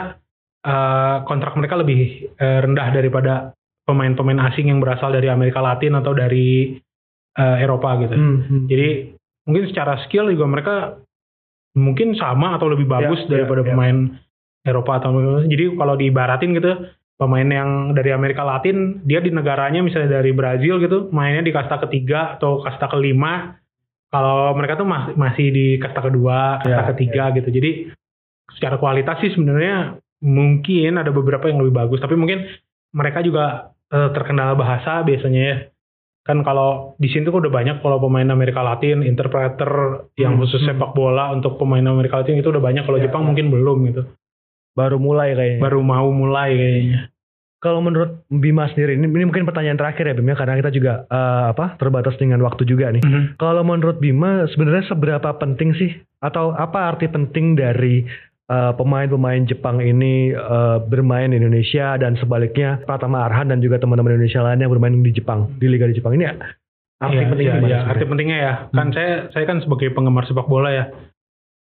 [0.64, 3.52] eh, kontrak mereka lebih eh, rendah daripada
[3.84, 6.78] pemain-pemain asing yang berasal dari Amerika Latin atau dari
[7.36, 8.14] eh, Eropa gitu.
[8.16, 8.64] Hmm, hmm.
[8.72, 8.88] Jadi
[9.48, 10.74] mungkin secara skill juga mereka
[11.78, 13.70] mungkin sama atau lebih bagus Ya, ya, daripada ya.
[13.70, 13.96] pemain
[14.66, 15.10] Eropa atau
[15.46, 16.72] jadi kalau diibaratin gitu
[17.16, 21.78] pemain yang dari Amerika Latin dia di negaranya misalnya dari Brazil gitu mainnya di kasta
[21.86, 23.56] ketiga atau kasta kelima.
[24.08, 27.48] Kalau mereka tuh mas- masih di kasta kedua kasta Ya, ketiga gitu.
[27.52, 27.70] Jadi
[28.56, 32.00] secara kualitas sih sebenarnya mungkin ada beberapa yang lebih bagus.
[32.00, 32.48] Tapi mungkin
[32.96, 35.56] mereka juga eh, terkendala bahasa biasanya ya
[36.28, 39.72] kan kalau di sini tuh udah banyak kalau pemain Amerika Latin interpreter
[40.14, 40.76] yang Hmm, khusus hmm.
[40.76, 43.26] sepak bola untuk pemain Amerika Latin itu udah banyak kalau Ya, Jepang ya.
[43.26, 44.02] mungkin belum gitu
[44.70, 45.58] Baru mulai kayaknya.
[45.58, 47.00] baru mau mulai kayaknya
[47.58, 51.44] Kalau menurut Bima sendiri, ini, ini mungkin pertanyaan terakhir ya Bima, karena kita juga eh,
[51.50, 53.02] apa terbatas dengan waktu juga nih.
[53.34, 58.06] Kalau menurut Bima, sebenarnya seberapa penting sih, atau apa arti penting dari
[58.48, 64.16] eh, pemain-pemain Jepang ini eh, bermain di Indonesia dan sebaliknya Pratama Arhan dan juga teman-teman
[64.16, 66.34] Indonesia lainnya bermain di Jepang, di Liga di Jepang ini ya?
[66.98, 67.78] Arti Iya, pentingnya iya, gimana iya.
[67.78, 67.92] sebenarnya?
[67.94, 68.94] arti pentingnya ya kan Hmm.
[68.96, 70.84] saya saya kan sebagai penggemar sepak bola ya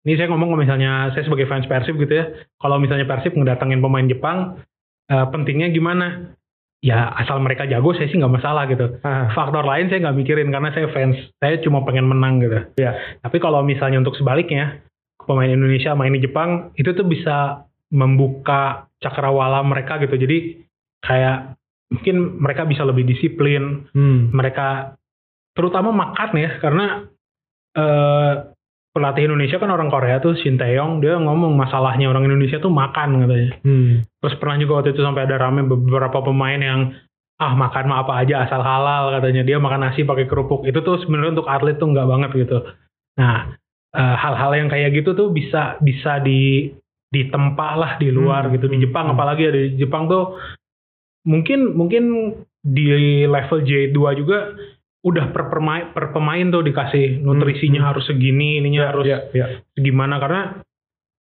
[0.02, 2.26] ini saya ngomong kalau misalnya saya sebagai fans Persib gitu ya
[2.58, 4.58] kalau misalnya Persib ngedatengin pemain Jepang
[5.06, 6.34] eh, pentingnya gimana
[6.82, 10.50] ya asal mereka jago saya sih nggak masalah gitu Ah, faktor lain saya nggak mikirin
[10.50, 13.22] karena saya fans saya cuma pengen menang gitu Iya.
[13.22, 14.82] tapi kalau misalnya untuk sebaliknya
[15.26, 20.16] pemain Indonesia main di Jepang itu tuh bisa membuka cakrawala mereka gitu.
[20.16, 20.64] Jadi
[21.04, 21.58] kayak
[21.92, 23.86] mungkin mereka bisa lebih disiplin.
[23.92, 24.32] Hmm.
[24.32, 24.96] mereka
[25.52, 26.86] terutama makan ya karena
[27.76, 28.34] eh,
[28.92, 33.24] pelatih Indonesia kan orang Korea tuh Shin Tae-yong dia ngomong masalahnya orang Indonesia tuh makan
[33.28, 34.04] katanya Hmm.
[34.20, 36.96] terus pernah juga waktu itu sampai ada rame beberapa pemain yang
[37.42, 39.42] ah makan mah apa aja asal halal katanya.
[39.42, 40.62] Dia makan nasi pakai kerupuk.
[40.70, 42.58] Itu tuh sebenarnya untuk atlet tuh nggak banget gitu.
[43.18, 43.58] Nah
[43.96, 46.72] eh, hal-hal yang kayak gitu tuh bisa bisa di
[47.12, 49.14] ditempa lah di luar Hmm, gitu di hmm, Jepang hmm.
[49.20, 50.40] apalagi ya di Jepang tuh
[51.28, 52.04] mungkin mungkin
[52.64, 52.88] di
[53.28, 54.56] level J2 juga
[55.02, 57.90] udah per pemain per pemain tuh dikasih nutrisinya hmm.
[57.92, 59.46] harus segini ininya harus Ya, ya.
[59.76, 60.62] gimana karena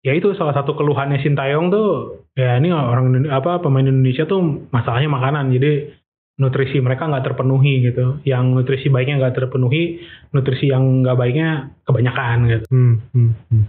[0.02, 1.88] ya itu salah satu keluhannya Sintayong tuh
[2.34, 5.92] ya ini orang apa pemain Indonesia tuh masalahnya makanan jadi
[6.36, 10.04] nutrisi mereka nggak terpenuhi gitu yang nutrisi baiknya nggak terpenuhi
[10.36, 13.64] nutrisi yang nggak baiknya kebanyakan gitu Hmm, hmm, hmm.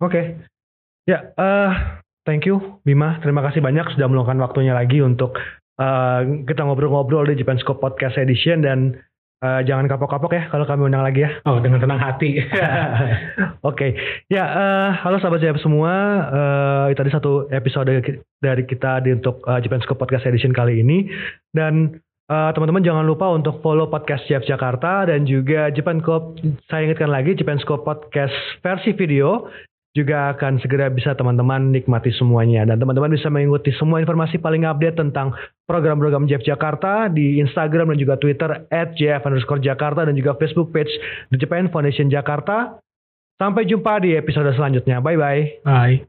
[0.00, 0.40] Oke.
[1.04, 1.72] Ya, eh
[2.24, 3.20] thank you Bima.
[3.22, 5.38] Terima kasih banyak sudah meluangkan waktunya lagi untuk
[5.78, 8.98] eh, kita ngobrol-ngobrol di Japan Scope Podcast Edition dan
[9.40, 11.30] eh, jangan kapok-kapok ya kalau kami undang lagi ya.
[11.48, 12.40] oh dengan senang hati
[13.68, 13.92] Oke,
[14.32, 15.92] ya eh, halo sahabat JF semua.
[16.32, 17.92] Eh, tadi satu episode
[18.40, 21.04] dari kita di untuk eh, Japan Scope Podcast Edition kali ini
[21.52, 22.00] dan
[22.32, 26.40] eh, teman-teman jangan lupa untuk follow podcast JF Jakarta dan juga Japan Scope.
[26.72, 28.32] Saya ingatkan lagi Japan Scope Podcast
[28.64, 29.52] versi video
[29.90, 34.94] juga akan segera bisa teman-teman nikmati semuanya dan teman-teman bisa mengikuti semua informasi paling update
[34.94, 35.34] tentang
[35.66, 40.90] program-program JF Jakarta di Instagram dan juga Twitter at dan juga Facebook page
[41.34, 42.78] The Japan Foundation Jakarta.
[43.40, 45.00] Sampai jumpa di episode selanjutnya.
[45.00, 45.64] Bye-bye.
[45.64, 46.04] Bye.